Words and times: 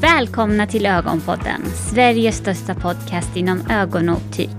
Välkomna 0.00 0.66
till 0.66 0.86
Ögonpodden, 0.86 1.66
Sveriges 1.90 2.36
största 2.36 2.74
podcast 2.74 3.36
inom 3.36 3.62
ögon 3.70 4.08
och 4.08 4.16
optik. 4.16 4.56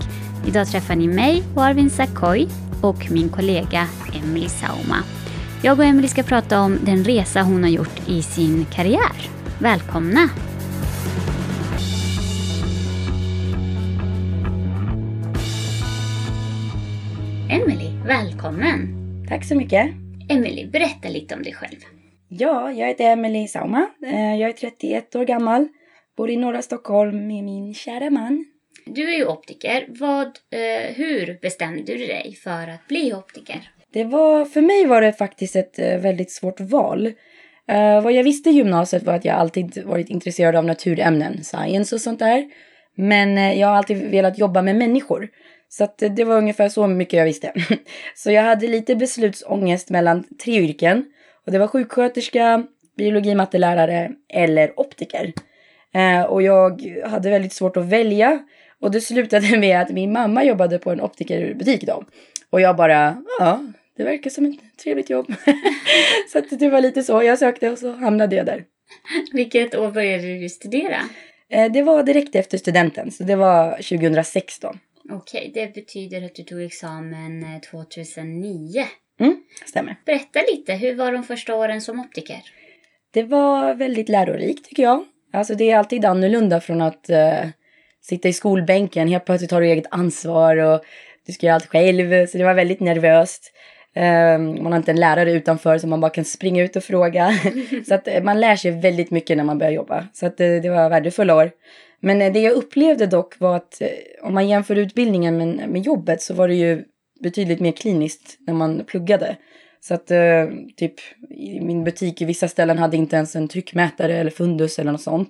Idag 0.48 0.68
träffar 0.68 0.96
ni 0.96 1.08
mig, 1.08 1.44
Arvin 1.58 1.90
Sakoy, 1.90 2.48
och 2.82 3.12
min 3.12 3.30
kollega 3.30 3.88
Emily 4.14 4.50
Sauma. 4.50 5.04
Jag 5.64 5.80
och 5.80 5.86
Emily 5.86 6.08
ska 6.08 6.24
prata 6.24 6.62
om 6.62 6.78
den 6.82 7.04
resa 7.04 7.42
hon 7.42 7.64
har 7.64 7.70
gjort 7.70 8.10
i 8.10 8.22
sin 8.22 8.66
karriär. 8.66 9.30
Välkomna! 9.60 10.30
Emily, 17.50 17.90
välkommen! 18.06 18.96
Tack 19.30 19.46
så 19.46 19.56
mycket. 19.56 19.92
Emily, 20.30 20.68
berätta 20.68 21.10
lite 21.10 21.36
om 21.36 21.44
dig 21.44 21.54
själv. 21.54 21.99
Ja, 22.32 22.72
jag 22.72 22.88
heter 22.88 23.04
Emelie 23.04 23.48
Sauma. 23.48 23.90
Eh, 24.06 24.36
Jag 24.36 24.50
är 24.50 24.54
31 24.54 25.16
år 25.16 25.26
gammal. 25.26 25.68
Bor 26.18 26.30
i 26.30 26.38
norra 26.38 26.62
Stockholm 26.62 27.28
med 27.28 27.44
min 27.44 27.74
kära 27.74 28.10
man. 28.10 28.46
Du 28.86 29.14
är 29.14 29.18
ju 29.18 29.26
optiker. 29.26 29.86
Vad, 29.88 30.28
eh, 30.28 30.96
hur 30.96 31.40
bestämde 31.42 31.98
du 31.98 32.06
dig 32.08 32.36
för 32.44 32.68
att 32.68 32.88
bli 32.88 33.14
optiker? 33.14 33.72
Det 33.94 34.04
var, 34.04 34.46
för 34.46 34.62
mig 34.62 34.86
var 34.86 35.02
det 35.02 35.14
faktiskt 35.14 35.56
ett 35.56 35.80
eh, 35.80 35.98
väldigt 35.98 36.32
svårt 36.32 36.60
val. 36.60 37.14
Vad 38.04 38.12
jag 38.14 38.24
visste 38.24 38.50
i 38.50 38.54
gymnasiet 38.54 39.04
var 39.04 39.14
att 39.14 39.26
jag 39.26 39.36
alltid 39.36 39.84
varit 39.86 40.10
intresserad 40.10 40.56
av 40.56 40.66
naturämnen, 40.66 41.44
science 41.44 41.96
och 41.96 42.02
sånt 42.02 42.20
där. 42.20 42.46
Men 42.96 43.58
jag 43.60 43.68
har 43.68 43.76
alltid 43.76 44.12
velat 44.12 44.38
jobba 44.38 44.62
med 44.62 44.76
människor. 44.76 45.30
Så 45.68 45.88
det 45.98 46.24
var 46.24 46.38
ungefär 46.38 46.70
så 46.70 46.88
mycket 46.88 47.18
jag 47.18 47.26
visste. 47.26 47.54
så 48.16 48.32
jag 48.32 48.44
hade 48.44 48.68
lite 48.68 48.96
beslutsångest 48.96 49.90
mellan 49.90 50.24
tre 50.44 50.54
yrken. 50.54 51.06
Och 51.50 51.54
det 51.54 51.60
var 51.60 51.68
sjuksköterska, 51.68 52.64
biologi 52.98 53.36
mattelärare 53.36 54.12
eller 54.34 54.80
optiker. 54.80 55.34
Eh, 55.94 56.22
och 56.22 56.42
jag 56.42 56.82
hade 57.06 57.30
väldigt 57.30 57.54
svårt 57.54 57.78
att 57.78 57.86
välja. 57.86 58.40
Och 58.82 58.92
det 58.92 59.02
slutade 59.02 59.58
med 59.58 59.82
att 59.82 59.90
min 59.90 60.12
mamma 60.12 60.44
jobbade 60.44 60.80
på 60.80 60.92
en 60.92 61.02
optikerbutik 61.02 61.82
då. 61.82 62.04
Och 62.50 62.62
jag 62.62 62.76
bara, 62.76 63.24
ja, 63.40 63.62
det 63.98 64.04
verkar 64.04 64.30
som 64.30 64.46
ett 64.46 64.78
trevligt 64.84 65.10
jobb. 65.10 65.34
så 66.32 66.40
att 66.40 66.60
det 66.60 66.70
var 66.70 66.82
lite 66.82 67.04
så. 67.04 67.24
Jag 67.24 67.40
sökte 67.40 67.70
och 67.70 67.78
så 67.78 67.92
hamnade 67.92 68.36
jag 68.36 68.46
där. 68.46 68.64
Vilket 69.32 69.76
år 69.76 69.92
började 69.92 70.40
du 70.40 70.50
studera? 70.50 71.00
Eh, 71.50 71.72
det 71.72 71.82
var 71.82 72.04
direkt 72.04 72.36
efter 72.36 72.58
studenten, 72.58 73.12
så 73.12 73.24
det 73.24 73.36
var 73.36 73.72
2016. 73.72 74.80
Okej, 75.12 75.52
det 75.54 75.74
betyder 75.74 76.26
att 76.26 76.36
du 76.36 76.44
tog 76.44 76.62
examen 76.62 77.44
eh, 77.44 77.62
2009. 77.62 78.86
Mm, 79.20 79.38
stämmer. 79.66 79.96
Berätta 80.06 80.40
lite, 80.52 80.74
hur 80.74 80.96
var 80.96 81.12
de 81.12 81.24
första 81.24 81.56
åren 81.56 81.82
som 81.82 82.00
optiker? 82.00 82.38
Det 83.14 83.24
var 83.24 83.74
väldigt 83.74 84.10
lärorikt 84.10 84.66
tycker 84.66 84.84
jag. 84.84 85.06
Alltså 85.34 85.56
det 85.56 85.72
är 85.72 85.78
alltid 85.78 86.06
annorlunda 86.06 86.62
från 86.62 86.82
att 86.82 87.10
eh, 87.10 87.48
sitta 88.02 88.30
i 88.30 88.34
skolbänken. 88.34 89.08
Helt 89.08 89.26
plötsligt 89.26 89.52
har 89.52 89.62
du 89.62 89.68
eget 89.68 89.88
ansvar 89.92 90.58
och 90.58 90.82
du 91.26 91.34
ska 91.34 91.46
göra 91.46 91.56
allt 91.56 91.66
själv. 91.66 92.28
Så 92.28 92.38
det 92.38 92.44
var 92.44 92.54
väldigt 92.54 92.80
nervöst. 92.80 93.52
Eh, 93.96 94.40
man 94.40 94.66
har 94.66 94.78
inte 94.78 94.92
en 94.92 95.00
lärare 95.00 95.32
utanför 95.32 95.78
som 95.78 95.90
man 95.90 96.02
bara 96.02 96.12
kan 96.12 96.26
springa 96.26 96.64
ut 96.64 96.76
och 96.76 96.84
fråga. 96.84 97.40
så 97.88 97.96
att 97.96 98.08
eh, 98.08 98.24
man 98.24 98.40
lär 98.40 98.56
sig 98.56 98.72
väldigt 98.72 99.12
mycket 99.12 99.38
när 99.38 99.44
man 99.44 99.58
börjar 99.58 99.72
jobba. 99.72 100.08
Så 100.14 100.26
att 100.26 100.40
eh, 100.40 100.48
det 100.48 100.70
var 100.70 100.90
värdefulla 100.90 101.36
år. 101.36 101.52
Men 102.00 102.34
det 102.34 102.40
jag 102.40 102.54
upplevde 102.54 103.06
dock 103.06 103.40
var 103.40 103.56
att 103.56 103.82
om 104.22 104.34
man 104.34 104.48
jämför 104.48 104.76
utbildningen 104.76 105.38
med, 105.38 105.70
med 105.70 105.82
jobbet 105.82 106.22
så 106.22 106.34
var 106.34 106.48
det 106.48 106.54
ju 106.56 106.84
betydligt 107.20 107.60
mer 107.60 107.72
kliniskt 107.72 108.38
när 108.48 108.54
man 108.54 108.84
pluggade. 108.88 109.38
Så 109.82 109.94
att 109.94 110.12
eh, 110.12 110.46
typ 110.76 110.94
i 111.30 111.62
min 111.62 111.84
butik 111.84 112.22
i 112.22 112.26
vissa 112.26 112.48
ställen 112.48 112.78
hade 112.78 112.98
inte 112.98 113.16
ens 113.16 113.36
en 113.36 113.48
tryckmätare 113.48 114.18
eller 114.18 114.32
fundus 114.32 114.80
eller 114.80 114.92
något 114.92 115.02
sånt. 115.02 115.30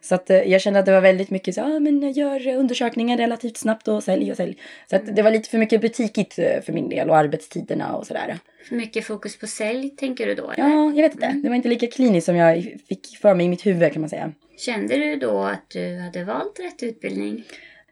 Så 0.00 0.14
att 0.14 0.30
eh, 0.30 0.36
jag 0.38 0.60
kände 0.60 0.80
att 0.80 0.86
det 0.86 0.92
var 0.92 1.00
väldigt 1.00 1.30
mycket 1.30 1.54
så, 1.54 1.60
ah, 1.60 1.80
men 1.80 2.12
gör 2.12 2.46
undersökningar 2.48 3.16
relativt 3.16 3.56
snabbt 3.56 3.88
och 3.88 4.02
sälj 4.02 4.30
och 4.30 4.36
sälj. 4.36 4.56
Så 4.90 4.96
att 4.96 5.16
det 5.16 5.22
var 5.22 5.30
lite 5.30 5.48
för 5.50 5.58
mycket 5.58 5.80
butikigt 5.80 6.38
eh, 6.38 6.60
för 6.60 6.72
min 6.72 6.88
del 6.88 7.10
och 7.10 7.16
arbetstiderna 7.16 7.96
och 7.96 8.06
sådär. 8.06 8.38
För 8.68 8.74
mycket 8.74 9.04
fokus 9.04 9.38
på 9.38 9.46
sälj, 9.46 9.90
tänker 9.90 10.26
du 10.26 10.34
då? 10.34 10.50
eller? 10.50 10.68
Ja, 10.68 10.92
jag 10.94 11.02
vet 11.02 11.14
inte. 11.14 11.40
Det 11.42 11.48
var 11.48 11.56
inte 11.56 11.68
lika 11.68 11.86
kliniskt 11.86 12.26
som 12.26 12.36
jag 12.36 12.62
fick 12.88 13.18
för 13.20 13.34
mig 13.34 13.46
i 13.46 13.48
mitt 13.48 13.66
huvud 13.66 13.92
kan 13.92 14.02
man 14.02 14.08
säga. 14.10 14.32
Kände 14.58 14.96
du 14.96 15.16
då 15.16 15.38
att 15.38 15.70
du 15.70 15.98
hade 15.98 16.24
valt 16.24 16.60
rätt 16.60 16.82
utbildning? 16.82 17.44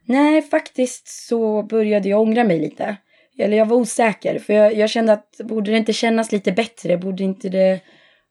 Nej, 0.05 0.43
faktiskt 0.43 1.09
så 1.09 1.63
började 1.63 2.09
jag 2.09 2.21
ångra 2.21 2.45
mig 2.45 2.59
lite. 2.59 2.97
Eller 3.39 3.57
jag 3.57 3.67
var 3.67 3.77
osäker, 3.77 4.39
för 4.39 4.53
jag, 4.53 4.75
jag 4.75 4.91
kände 4.91 5.13
att 5.13 5.41
borde 5.45 5.71
det 5.71 5.77
inte 5.77 5.93
kännas 5.93 6.33
lite 6.33 6.53
bättre? 6.53 6.97
Borde 6.99 7.23
inte 7.25 7.49
det 7.49 7.81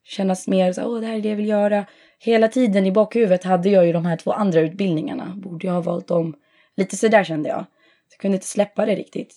kännas 0.03 0.47
mer 0.47 0.73
så 0.73 0.83
åh, 0.83 0.99
det 1.01 1.07
här 1.07 1.15
är 1.15 1.21
det 1.21 1.29
jag 1.29 1.35
vill 1.35 1.47
göra? 1.47 1.85
Hela 2.19 2.47
tiden 2.47 2.85
i 2.85 2.91
bakhuvudet 2.91 3.43
hade 3.43 3.69
jag 3.69 3.85
ju 3.85 3.93
de 3.93 4.05
här 4.05 4.17
två 4.17 4.31
andra 4.31 4.59
utbildningarna. 4.61 5.33
Borde 5.35 5.67
jag 5.67 5.73
ha 5.73 5.81
valt 5.81 6.07
dem? 6.07 6.35
Lite 6.77 6.97
sådär 6.97 7.23
kände 7.23 7.49
jag. 7.49 7.65
Jag 8.11 8.19
kunde 8.19 8.35
inte 8.35 8.47
släppa 8.47 8.85
det 8.85 8.95
riktigt. 8.95 9.35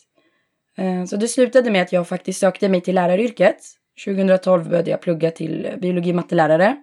Eh, 0.78 1.04
Så 1.04 1.16
det 1.16 1.28
slutade 1.28 1.70
med 1.70 1.82
att 1.82 1.92
jag 1.92 2.08
faktiskt 2.08 2.40
sökte 2.40 2.68
mig 2.68 2.80
till 2.80 2.94
läraryrket. 2.94 3.56
2012 4.04 4.68
började 4.68 4.90
jag 4.90 5.00
plugga 5.00 5.30
till 5.30 5.68
biologi 5.82 6.12
mattelärare. 6.12 6.76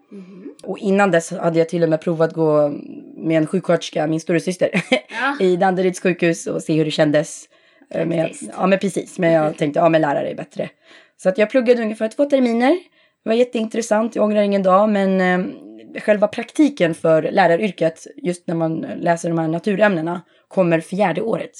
Och 0.64 0.78
innan 0.78 1.12
dess 1.12 1.31
hade 1.31 1.59
jag 1.59 1.70
till 1.70 1.84
och 1.84 1.90
med 1.90 2.02
provat 2.02 2.34
gå 2.34 2.70
med 3.18 3.38
en 3.38 3.47
sjuksköterska, 3.47 4.08
min 4.08 4.20
storasyster, 4.20 4.70
Ja. 4.92 5.38
i 5.46 5.56
Danderyds 5.56 6.00
sjukhus 6.02 6.47
och 6.47 6.64
se 6.64 6.74
hur 6.74 6.86
det 6.86 6.92
kändes. 6.92 7.46
Eh, 7.90 8.09
Praktiskt. 8.09 8.52
ja, 8.58 8.68
men 8.68 8.80
precis. 8.80 9.20
Men 9.20 9.31
jag 9.31 9.58
tänkte, 9.58 9.80
ja 9.80 9.90
men 9.90 10.02
lärare 10.02 10.30
är 10.30 10.36
bättre. 10.36 10.70
Så 11.18 11.30
att 11.30 11.38
jag 11.38 11.50
pluggade 11.50 11.81
ungefär 11.81 12.08
två 12.08 12.25
terminer. 12.25 12.72
Det 13.24 13.30
var 13.30 13.34
jätteintressant, 13.34 14.16
jag 14.16 14.25
ångrar 14.25 14.42
ingen 14.42 14.64
dag. 14.64 14.90
Men 14.90 15.22
eh, 15.22 16.02
själva 16.02 16.28
praktiken 16.28 16.96
för 16.96 17.22
läraryrket, 17.31 18.08
just 18.16 18.47
när 18.47 18.56
man 18.56 18.80
läser 18.80 19.30
de 19.30 19.38
här 19.38 19.47
naturämnena, 19.47 20.22
kommer 20.47 20.80
fjärde 20.80 21.22
året. 21.22 21.52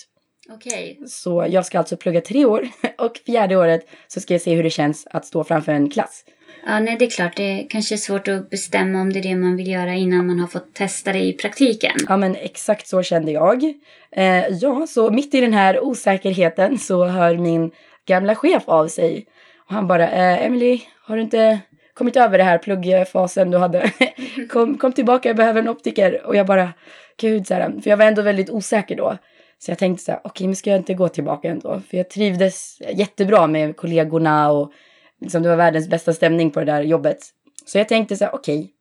Okej. 0.50 1.00
Så 1.08 1.46
jag 1.50 1.66
ska 1.66 1.78
alltså 1.78 1.98
plugga 1.98 2.22
tre 2.22 2.46
år 2.46 2.68
och 2.98 3.18
fjärde 3.26 3.56
året 3.56 3.88
så 4.08 4.20
ska 4.20 4.34
jag 4.34 4.42
se 4.42 4.56
hur 4.56 4.64
det 4.64 4.70
känns 4.70 5.08
att 5.12 5.26
stå 5.26 5.44
framför 5.44 5.72
en 5.72 5.90
klass. 5.90 6.24
Ja, 6.66 6.80
nej, 6.80 6.96
det 7.00 7.06
är 7.06 7.10
klart. 7.10 7.36
Det 7.36 7.44
är 7.44 7.70
kanske 7.70 7.98
svårt 7.98 8.28
att 8.28 8.50
bestämma 8.50 9.02
om 9.02 9.14
det 9.14 9.20
är 9.20 9.24
det 9.24 9.36
man 9.36 9.56
vill 9.56 9.68
göra 9.68 9.94
innan 9.94 10.28
man 10.28 10.40
har 10.40 10.48
fått 10.48 10.74
testa 10.74 11.14
det 11.14 11.20
i 11.20 11.34
praktiken. 11.34 11.92
Ja 12.08 12.18
men 12.18 12.36
exakt 12.36 12.88
så 12.88 13.04
kände 13.04 13.32
jag. 13.32 13.64
Eh, 14.12 14.48
ja, 14.48 14.88
så 14.88 15.12
mitt 15.12 15.34
i 15.34 15.42
den 15.42 15.54
här 15.54 15.84
osäkerheten 15.84 16.78
så 16.78 17.06
hör 17.06 17.38
min 17.38 17.72
gamla 18.06 18.36
chef 18.36 18.64
av 18.66 18.88
sig. 18.88 19.26
Och 19.68 19.74
han 19.74 19.88
bara, 19.88 20.10
eh, 20.10 20.46
Emily, 20.46 20.82
har 21.06 21.16
du 21.16 21.22
inte 21.22 21.60
kommit 21.94 22.16
över 22.16 22.38
det 22.38 22.44
här 22.44 22.58
pluggfasen 22.58 23.52
du 23.52 23.58
hade? 23.58 23.92
kom, 24.50 24.78
kom 24.78 24.94
tillbaka, 24.94 25.30
jag 25.30 25.36
behöver 25.36 25.62
en 25.62 25.70
optiker. 25.70 26.26
Och 26.26 26.36
jag 26.36 26.46
bara, 26.46 26.74
gud 27.18 27.48
så 27.48 27.54
här, 27.54 27.82
för 27.82 27.90
jag 27.90 27.98
var 27.98 28.06
ändå 28.06 28.22
väldigt 28.22 28.50
osäker 28.50 28.96
då. 28.96 29.18
Så 29.60 29.72
jag 29.72 29.78
tänkte 29.78 30.04
så 30.04 30.12
här, 30.12 30.22
okej 30.24 30.48
men 30.48 30.56
ska 30.56 30.70
jag 30.70 30.80
inte 30.80 30.94
gå 30.94 31.10
tillbaka 31.10 31.50
ändå? 31.50 31.82
För 31.90 31.98
jag 31.98 32.10
trivdes 32.10 32.82
jättebra 32.94 33.48
med 33.48 33.78
kollegorna 33.78 34.52
och 34.52 34.72
liksom, 35.22 35.44
det 35.44 35.50
var 35.50 35.56
världens 35.56 35.90
bästa 35.90 36.14
stämning 36.14 36.52
på 36.52 36.60
det 36.60 36.66
där 36.66 36.82
jobbet. 36.82 37.18
Så 37.66 37.78
jag 37.78 37.88
tänkte 37.88 38.16
så 38.18 38.24
här, 38.26 38.36
okej, 38.36 38.72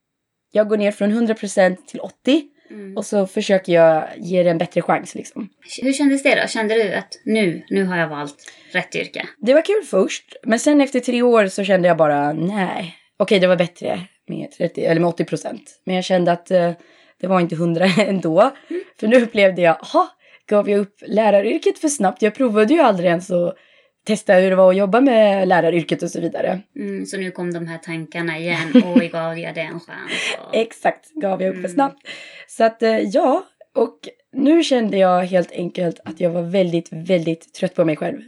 jag 0.53 0.69
går 0.69 0.77
ner 0.77 0.91
från 0.93 1.13
100% 1.29 1.77
till 1.87 2.01
80% 2.01 2.43
Mm. 2.71 2.97
och 2.97 3.07
så 3.07 3.27
försöker 3.27 3.73
jag 3.73 4.05
ge 4.17 4.43
det 4.43 4.51
en 4.51 4.59
bättre 4.59 4.83
chans 4.83 5.15
liksom. 5.15 5.49
Hur 5.83 5.93
kändes 5.93 6.23
det 6.23 6.41
då? 6.43 6.49
Kände 6.49 6.75
du 6.75 6.95
att 6.95 7.09
nu, 7.25 7.63
nu 7.71 7.85
har 7.85 7.97
jag 7.97 8.09
valt 8.09 8.53
rätt 8.73 8.95
yrke? 8.95 9.27
Det 9.39 9.55
var 9.55 9.63
kul 9.63 9.83
först, 9.85 10.37
men 10.43 10.59
sen 10.59 10.81
efter 10.81 11.01
tre 11.01 11.23
år 11.23 11.47
så 11.47 11.65
kände 11.65 11.89
jag 11.89 11.97
bara 11.97 12.33
nej. 12.33 12.97
Okej, 13.17 13.41
det 13.41 13.47
var 13.47 13.57
bättre 13.57 14.01
med, 14.29 14.51
30, 14.51 14.85
eller 14.85 15.01
med 15.01 15.11
80%. 15.11 15.59
Men 15.85 15.95
jag 15.95 16.05
kände 16.05 16.33
att 16.33 16.51
eh, 16.51 16.73
det 17.21 17.27
var 17.27 17.41
inte 17.41 17.55
100 17.55 17.87
ändå. 17.99 18.53
För 19.01 19.07
nu 19.09 19.23
upplevde 19.23 19.63
jag, 19.63 19.77
aha, 19.83 20.09
gav 20.49 20.71
jag 20.71 20.81
upp 20.81 20.97
läraryrket 21.07 21.79
för 21.79 21.89
snabbt? 21.89 22.23
Jag 22.23 22.35
provade 22.35 22.75
ju 22.75 22.81
aldrig 22.81 23.09
ens 23.09 23.31
att 23.31 23.57
testa 24.07 24.35
hur 24.35 24.51
det 24.51 24.57
var 24.57 24.71
att 24.71 24.77
jobba 24.77 25.01
med 25.01 25.49
läraryrket 25.49 26.03
och 26.03 26.11
så 26.11 26.21
vidare. 26.21 26.61
Mm, 26.77 27.07
så 27.07 27.17
nu 27.17 27.31
kom 27.31 27.53
de 27.53 27.67
här 27.67 27.79
tankarna 27.79 28.39
igen. 28.39 28.83
Oj, 28.97 29.09
gav 29.09 29.39
jag 29.39 29.55
det 29.55 29.61
en 29.61 29.81
chans? 29.81 30.37
Och... 30.49 30.57
Exakt, 30.57 31.13
gav 31.15 31.43
jag 31.43 31.49
upp 31.49 31.55
för 31.55 31.61
Mm. 31.61 31.75
snabbt. 31.75 32.07
Så 32.49 32.65
att 32.65 32.83
eh, 32.83 32.99
ja, 32.99 33.45
och 33.75 33.99
nu 34.33 34.63
kände 34.63 34.99
jag 34.99 35.23
helt 35.25 35.53
enkelt 35.53 36.01
att 36.05 36.21
jag 36.21 36.31
var 36.31 36.43
väldigt, 36.43 36.89
väldigt 36.93 37.55
trött 37.55 37.75
på 37.75 37.85
mig 37.85 37.97
själv. 37.97 38.21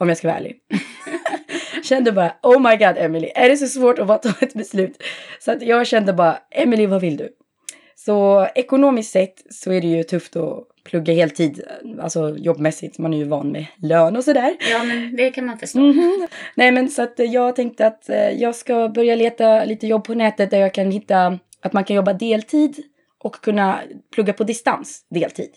Om 0.00 0.08
jag 0.08 0.18
ska 0.18 0.28
vara 0.28 0.38
ärlig. 0.38 0.56
kände 1.84 2.12
bara, 2.12 2.34
oh 2.42 2.70
my 2.70 2.76
god 2.76 2.96
Emily, 2.98 3.30
är 3.34 3.48
det 3.48 3.56
så 3.56 3.66
svårt 3.66 3.98
att 3.98 4.06
bara 4.06 4.18
ta 4.18 4.32
ett 4.40 4.54
beslut? 4.54 5.02
Så 5.40 5.52
att 5.52 5.62
jag 5.62 5.86
kände 5.86 6.12
bara, 6.12 6.38
Emily 6.50 6.86
vad 6.86 7.00
vill 7.00 7.16
du? 7.16 7.28
Så 7.96 8.48
ekonomiskt 8.54 9.10
sett 9.12 9.34
så 9.50 9.72
är 9.72 9.80
det 9.80 9.86
ju 9.86 10.02
tufft 10.02 10.36
att 10.36 10.66
plugga 10.84 11.12
heltid, 11.12 11.60
alltså 12.00 12.36
jobbmässigt, 12.38 12.98
man 12.98 13.14
är 13.14 13.18
ju 13.18 13.24
van 13.24 13.52
med 13.52 13.66
lön 13.76 14.16
och 14.16 14.24
sådär. 14.24 14.56
Ja, 14.70 14.84
men 14.84 15.16
det 15.16 15.30
kan 15.30 15.46
man 15.46 15.58
förstå. 15.58 15.78
Mhm. 15.78 16.26
Nej 16.54 16.72
men 16.72 16.88
så 16.88 17.02
att 17.02 17.20
eh, 17.20 17.26
jag 17.26 17.56
tänkte 17.56 17.86
att 17.86 18.08
eh, 18.08 18.30
jag 18.30 18.54
ska 18.54 18.88
börja 18.88 19.14
leta 19.14 19.64
lite 19.64 19.86
jobb 19.86 20.04
på 20.04 20.14
nätet 20.14 20.50
där 20.50 20.58
jag 20.58 20.74
kan 20.74 20.90
hitta 20.90 21.38
att 21.60 21.72
man 21.72 21.84
kan 21.84 21.96
jobba 21.96 22.12
deltid 22.12 22.76
och 23.18 23.34
kunna 23.34 23.80
plugga 24.14 24.32
på 24.32 24.44
distans 24.44 25.06
deltid. 25.10 25.50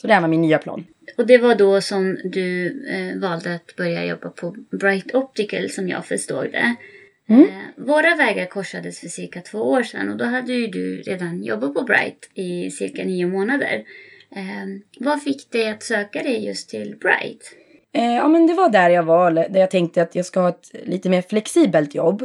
Så 0.00 0.06
det 0.06 0.14
här 0.14 0.20
var 0.20 0.28
min 0.28 0.42
nya 0.42 0.58
plan. 0.58 0.86
Och 1.16 1.26
det 1.26 1.38
var 1.38 1.54
då 1.54 1.80
som 1.80 2.18
du 2.24 2.66
eh, 2.90 3.20
valde 3.20 3.54
att 3.54 3.76
börja 3.76 4.04
jobba 4.04 4.28
på 4.30 4.56
Bright 4.80 5.14
Optical 5.14 5.70
som 5.70 5.88
jag 5.88 6.06
förstod 6.06 6.52
det. 6.52 6.76
Mm. 7.28 7.42
Eh, 7.42 7.48
våra 7.76 8.16
vägar 8.16 8.46
korsades 8.46 9.00
för 9.00 9.08
cirka 9.08 9.40
två 9.40 9.58
år 9.58 9.82
sedan 9.82 10.08
och 10.08 10.16
då 10.16 10.24
hade 10.24 10.52
ju 10.52 10.66
du 10.66 11.02
redan 11.02 11.44
jobbat 11.44 11.74
på 11.74 11.82
Bright 11.82 12.30
i 12.34 12.70
cirka 12.70 13.04
nio 13.04 13.26
månader. 13.26 13.84
Eh, 14.36 14.66
vad 15.00 15.22
fick 15.22 15.52
dig 15.52 15.70
att 15.70 15.82
söka 15.82 16.22
dig 16.22 16.46
just 16.46 16.70
till 16.70 16.96
Bright? 17.00 17.54
Eh, 17.92 18.14
ja, 18.14 18.28
men 18.28 18.46
det 18.46 18.54
var 18.54 18.68
där 18.68 18.90
jag 18.90 19.02
var, 19.02 19.30
där 19.30 19.60
jag 19.60 19.70
tänkte 19.70 20.02
att 20.02 20.14
jag 20.14 20.26
ska 20.26 20.40
ha 20.40 20.48
ett 20.48 20.70
lite 20.84 21.08
mer 21.08 21.22
flexibelt 21.22 21.94
jobb. 21.94 22.22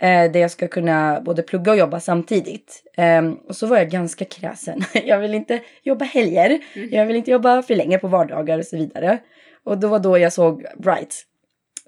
Eh, 0.00 0.32
där 0.32 0.36
jag 0.40 0.50
ska 0.50 0.68
kunna 0.68 1.20
både 1.20 1.42
plugga 1.42 1.72
och 1.72 1.78
jobba 1.78 2.00
samtidigt. 2.00 2.82
Eh, 2.96 3.30
och 3.48 3.56
så 3.56 3.66
var 3.66 3.76
jag 3.76 3.90
ganska 3.90 4.24
kräsen. 4.24 4.80
Jag 5.04 5.18
vill 5.18 5.34
inte 5.34 5.60
jobba 5.82 6.04
helger. 6.04 6.60
Jag 6.90 7.06
vill 7.06 7.16
inte 7.16 7.30
jobba 7.30 7.62
för 7.62 7.74
länge 7.76 7.98
på 7.98 8.08
vardagar 8.08 8.58
och 8.58 8.64
så 8.64 8.76
vidare. 8.76 9.18
Och 9.64 9.78
då 9.78 9.88
var 9.88 9.98
då 9.98 10.18
jag 10.18 10.32
såg 10.32 10.66
Bright. 10.78 11.24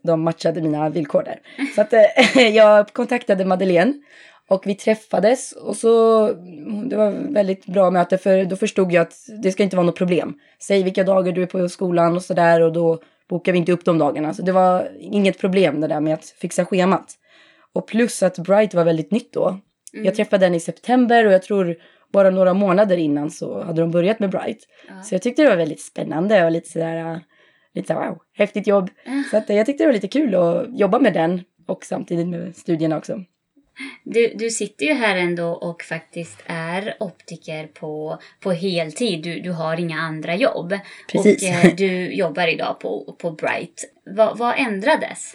De 0.03 0.23
matchade 0.23 0.62
mina 0.62 0.88
villkor 0.88 1.23
där. 1.23 1.41
Så 1.75 1.81
att 1.81 1.93
eh, 1.93 2.49
jag 2.56 2.93
kontaktade 2.93 3.44
Madeleine. 3.44 3.94
Och 4.48 4.66
vi 4.66 4.74
träffades 4.74 5.52
och 5.52 5.76
så, 5.76 6.26
det 6.90 6.96
var 6.96 7.32
väldigt 7.32 7.66
bra 7.66 7.90
möte 7.90 8.18
för 8.18 8.44
då 8.44 8.56
förstod 8.56 8.92
jag 8.92 9.02
att 9.02 9.14
det 9.42 9.52
ska 9.52 9.62
inte 9.62 9.76
vara 9.76 9.86
något 9.86 9.96
problem. 9.96 10.34
Säg 10.62 10.82
vilka 10.82 11.04
dagar 11.04 11.32
du 11.32 11.42
är 11.42 11.46
på 11.46 11.68
skolan 11.68 12.16
och 12.16 12.22
sådär 12.22 12.60
och 12.60 12.72
då 12.72 13.02
bokar 13.28 13.52
vi 13.52 13.58
inte 13.58 13.72
upp 13.72 13.84
de 13.84 13.98
dagarna. 13.98 14.34
Så 14.34 14.42
det 14.42 14.52
var 14.52 14.88
inget 15.00 15.38
problem 15.38 15.80
det 15.80 15.86
där 15.86 16.00
med 16.00 16.14
att 16.14 16.24
fixa 16.24 16.64
schemat. 16.64 17.14
Och 17.72 17.86
plus 17.86 18.22
att 18.22 18.38
Bright 18.38 18.74
var 18.74 18.84
väldigt 18.84 19.10
nytt 19.10 19.32
då. 19.32 19.58
Jag 19.92 20.14
träffade 20.14 20.46
den 20.46 20.54
i 20.54 20.60
september 20.60 21.26
och 21.26 21.32
jag 21.32 21.42
tror 21.42 21.76
bara 22.12 22.30
några 22.30 22.54
månader 22.54 22.96
innan 22.96 23.30
så 23.30 23.62
hade 23.62 23.80
de 23.80 23.90
börjat 23.90 24.20
med 24.20 24.30
Bright. 24.30 24.58
Ja. 24.88 25.02
Så 25.02 25.14
jag 25.14 25.22
tyckte 25.22 25.42
det 25.42 25.48
var 25.48 25.56
väldigt 25.56 25.80
spännande 25.80 26.44
och 26.44 26.50
lite 26.50 26.68
sådär, 26.68 26.96
äh, 26.96 27.18
lite 27.74 27.86
sådär 27.86 28.08
wow, 28.08 28.18
häftigt 28.34 28.66
jobb. 28.66 28.90
Så 29.30 29.36
att, 29.36 29.50
äh, 29.50 29.56
jag 29.56 29.66
tyckte 29.66 29.84
det 29.84 29.88
var 29.88 29.94
lite 29.94 30.08
kul 30.08 30.34
att 30.34 30.78
jobba 30.78 30.98
med 30.98 31.14
den 31.14 31.42
och 31.66 31.84
samtidigt 31.84 32.28
med 32.28 32.56
studierna 32.56 32.96
också. 32.96 33.24
Du, 34.04 34.32
du 34.34 34.50
sitter 34.50 34.86
ju 34.86 34.92
här 34.92 35.16
ändå 35.16 35.48
och 35.48 35.82
faktiskt 35.82 36.42
är 36.46 36.96
optiker 37.00 37.66
på, 37.66 38.19
på 38.40 38.52
heltid. 38.52 39.22
Du, 39.22 39.40
du 39.40 39.52
har 39.52 39.80
inga 39.80 40.00
andra 40.00 40.36
jobb. 40.36 40.78
Precis. 41.12 41.42
Och 41.42 41.48
eh, 41.48 41.75
du 41.75 42.12
jobbar 42.14 42.46
idag 42.46 42.80
på, 42.80 43.16
på 43.19 43.30
Bright. 43.30 43.84
Vad, 44.16 44.38
vad 44.38 44.54
ändrades? 44.58 45.34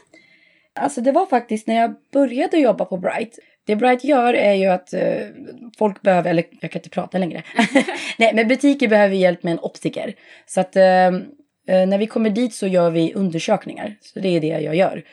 Alltså 0.76 1.02
det 1.02 1.12
var 1.12 1.26
faktiskt 1.26 1.68
när 1.68 1.76
jag 1.76 1.96
började 2.12 2.58
jobba 2.58 2.86
på 2.86 2.98
Bright. 2.98 3.40
Det 3.66 3.76
Bright 3.76 4.04
gör 4.04 4.34
är 4.34 4.54
ju 4.54 4.66
att 4.66 4.94
eh, 4.94 5.28
folk 5.78 6.02
behöver, 6.02 6.30
eller 6.30 6.46
jag 6.60 6.72
kan 6.72 6.80
inte 6.80 6.90
prata 6.90 7.18
längre. 7.18 7.44
Nej, 8.18 8.32
men 8.34 8.48
butiker 8.48 8.88
behöver 8.88 9.16
hjälp 9.16 9.44
med 9.44 9.52
en 9.52 9.60
optiker. 9.60 10.16
Så 10.46 10.62
att 10.62 10.76
eh, 10.76 10.84
eh, 10.86 11.12
när 11.68 11.98
vi 11.98 12.08
kommer 12.08 12.30
dit 12.30 12.54
så 12.54 12.68
gör 12.68 12.90
vi 12.90 13.14
undersökningar. 13.14 13.96
Så 14.02 14.20
det 14.20 14.28
är 14.28 14.42
det 14.42 14.48
jag 14.48 14.76
gör. 14.76 15.04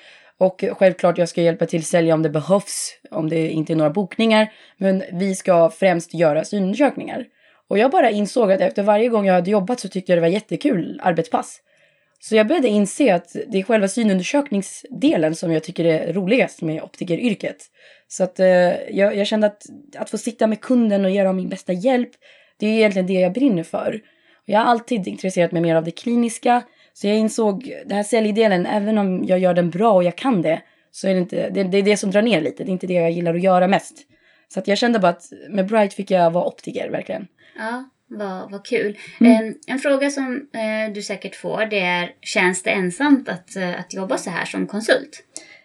Och 0.40 0.64
självklart 0.72 1.18
jag 1.18 1.28
ska 1.28 1.42
hjälpa 1.42 1.66
till 1.66 1.84
sälja 1.84 2.14
om 2.14 2.22
det 2.22 2.30
behövs, 2.30 2.98
om 3.10 3.28
det 3.28 3.48
inte 3.48 3.72
är 3.72 3.76
några 3.76 3.90
bokningar. 3.90 4.52
Men 4.76 5.02
vi 5.12 5.34
ska 5.34 5.70
främst 5.70 6.14
göra 6.14 6.44
synundersökningar. 6.44 7.24
Och 7.68 7.78
jag 7.78 7.90
bara 7.90 8.10
insåg 8.10 8.52
att 8.52 8.60
efter 8.60 8.82
varje 8.82 9.08
gång 9.08 9.26
jag 9.26 9.34
hade 9.34 9.50
jobbat 9.50 9.80
så 9.80 9.88
tyckte 9.88 10.12
jag 10.12 10.16
det 10.16 10.20
var 10.20 10.28
jättekul 10.28 11.00
arbetspass. 11.02 11.60
Så 12.20 12.36
jag 12.36 12.46
började 12.46 12.68
inse 12.68 13.14
att 13.14 13.36
det 13.48 13.58
är 13.58 13.62
själva 13.62 13.88
synundersökningsdelen 13.88 15.34
som 15.34 15.52
jag 15.52 15.64
tycker 15.64 15.84
är 15.84 16.12
roligast 16.12 16.62
med 16.62 16.82
optikeryrket. 16.82 17.66
Så 18.08 18.24
att 18.24 18.40
eh, 18.40 18.48
jag, 18.90 19.16
jag 19.16 19.26
kände 19.26 19.46
att, 19.46 19.62
att 19.96 20.10
få 20.10 20.18
sitta 20.18 20.46
med 20.46 20.60
kunden 20.60 21.04
och 21.04 21.10
ge 21.10 21.24
dem 21.24 21.36
min 21.36 21.48
bästa 21.48 21.72
hjälp, 21.72 22.10
det 22.58 22.66
är 22.66 22.70
egentligen 22.70 23.06
det 23.06 23.12
jag 23.20 23.32
brinner 23.32 23.62
för. 23.62 24.00
Och 24.34 24.48
jag 24.48 24.58
har 24.58 24.66
alltid 24.66 25.08
intresserat 25.08 25.52
mig 25.52 25.62
mer 25.62 25.76
av 25.76 25.84
det 25.84 25.90
kliniska, 25.90 26.62
så 27.00 27.06
jag 27.06 27.16
insåg 27.16 27.74
den 27.86 27.96
här 27.96 28.02
säljdelen, 28.02 28.66
även 28.66 28.98
om 28.98 29.24
jag 29.24 29.38
gör 29.38 29.54
den 29.54 29.70
bra 29.70 29.92
och 29.92 30.04
jag 30.04 30.16
kan 30.16 30.42
det, 30.42 30.62
så 30.90 31.08
är 31.08 31.14
det 31.14 31.20
inte, 31.20 31.50
det, 31.50 31.62
det 31.62 31.78
är 31.78 31.82
det 31.82 31.96
som 31.96 32.10
drar 32.10 32.22
ner 32.22 32.40
lite, 32.40 32.64
det 32.64 32.70
är 32.70 32.72
inte 32.72 32.86
det 32.86 32.94
jag 32.94 33.10
gillar 33.10 33.34
att 33.34 33.42
göra 33.42 33.68
mest. 33.68 33.98
Så 34.48 34.60
att 34.60 34.68
jag 34.68 34.78
kände 34.78 34.98
bara 34.98 35.08
att 35.08 35.22
med 35.50 35.66
Bright 35.66 35.94
fick 35.94 36.10
jag 36.10 36.30
vara 36.30 36.44
optiker 36.44 36.90
verkligen. 36.90 37.26
Ja, 37.58 37.90
vad, 38.06 38.50
vad 38.50 38.66
kul. 38.66 38.98
En, 39.20 39.54
en 39.66 39.78
fråga 39.78 40.10
som 40.10 40.48
eh, 40.54 40.92
du 40.94 41.02
säkert 41.02 41.36
får 41.36 41.66
det 41.66 41.80
är, 41.80 42.10
känns 42.22 42.62
det 42.62 42.70
ensamt 42.70 43.28
att, 43.28 43.56
eh, 43.56 43.80
att 43.80 43.94
jobba 43.94 44.18
så 44.18 44.30
här 44.30 44.44
som 44.44 44.66
konsult? 44.66 45.22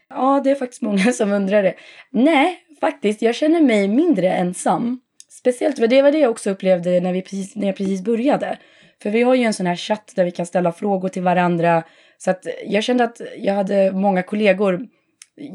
Ja, 0.10 0.42
det 0.44 0.52
är 0.52 0.56
faktiskt 0.56 0.82
många 0.82 1.12
som 1.12 1.32
undrar 1.32 1.64
det. 1.64 1.74
Nej, 2.12 2.60
faktiskt, 2.82 3.22
jag 3.22 3.36
känner 3.36 3.62
mig 3.62 3.88
mindre 3.88 4.34
ensam. 4.34 5.00
Speciellt, 5.30 5.80
för 5.80 5.88
det 5.88 6.02
var 6.02 6.12
det 6.12 6.20
jag 6.20 6.32
också 6.32 6.50
upplevde 6.50 7.00
när, 7.00 7.14
vi 7.14 7.22
precis, 7.22 7.56
när 7.56 7.68
jag 7.68 7.76
precis 7.76 8.02
började. 8.02 8.58
För 9.04 9.10
vi 9.10 9.22
har 9.22 9.36
ju 9.36 9.44
en 9.44 9.54
sån 9.54 9.66
här 9.66 9.76
chatt 9.76 10.14
där 10.16 10.26
vi 10.26 10.32
kan 10.32 10.46
ställa 10.46 10.72
frågor 10.72 11.10
till 11.10 11.24
varandra. 11.24 11.84
Så 12.18 12.32
att 12.32 12.48
jag 12.68 12.84
kände 12.84 13.04
att 13.04 13.22
jag 13.38 13.54
hade 13.54 13.92
många 13.92 14.24
kollegor, 14.24 14.88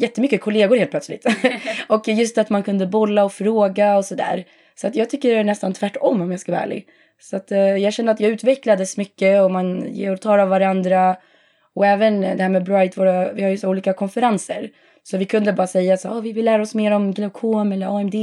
jättemycket 0.00 0.40
kollegor 0.40 0.76
helt 0.76 0.90
plötsligt. 0.90 1.26
och 1.88 2.08
just 2.08 2.38
att 2.38 2.50
man 2.50 2.62
kunde 2.62 2.86
bolla 2.86 3.24
och 3.24 3.32
fråga 3.32 3.96
och 3.96 4.04
sådär. 4.04 4.44
Så 4.74 4.86
att 4.86 4.96
jag 4.96 5.10
tycker 5.10 5.30
det 5.30 5.36
är 5.40 5.44
nästan 5.44 5.72
tvärtom 5.72 6.20
om 6.20 6.30
jag 6.30 6.40
ska 6.40 6.52
vara 6.52 6.62
ärlig. 6.62 6.86
Så 7.20 7.36
att 7.36 7.52
eh, 7.52 7.58
jag 7.58 7.92
kände 7.92 8.12
att 8.12 8.20
jag 8.20 8.30
utvecklades 8.30 8.96
mycket 8.96 9.42
och 9.42 9.50
man 9.50 9.92
ger 9.92 10.12
och 10.12 10.20
tar 10.20 10.38
av 10.38 10.48
varandra. 10.48 11.16
Och 11.74 11.86
även 11.86 12.20
det 12.20 12.42
här 12.42 12.48
med 12.48 12.64
Bright, 12.64 12.98
våra, 12.98 13.32
vi 13.32 13.42
har 13.42 13.50
ju 13.50 13.56
så 13.56 13.68
olika 13.68 13.92
konferenser. 13.92 14.70
Så 15.02 15.18
vi 15.18 15.24
kunde 15.24 15.52
bara 15.52 15.66
säga 15.66 15.96
så 15.96 16.08
ah, 16.08 16.20
vi 16.20 16.32
vill 16.32 16.44
lära 16.44 16.62
oss 16.62 16.74
mer 16.74 16.90
om 16.90 17.12
glaukom 17.12 17.72
eller 17.72 18.00
AMD. 18.00 18.14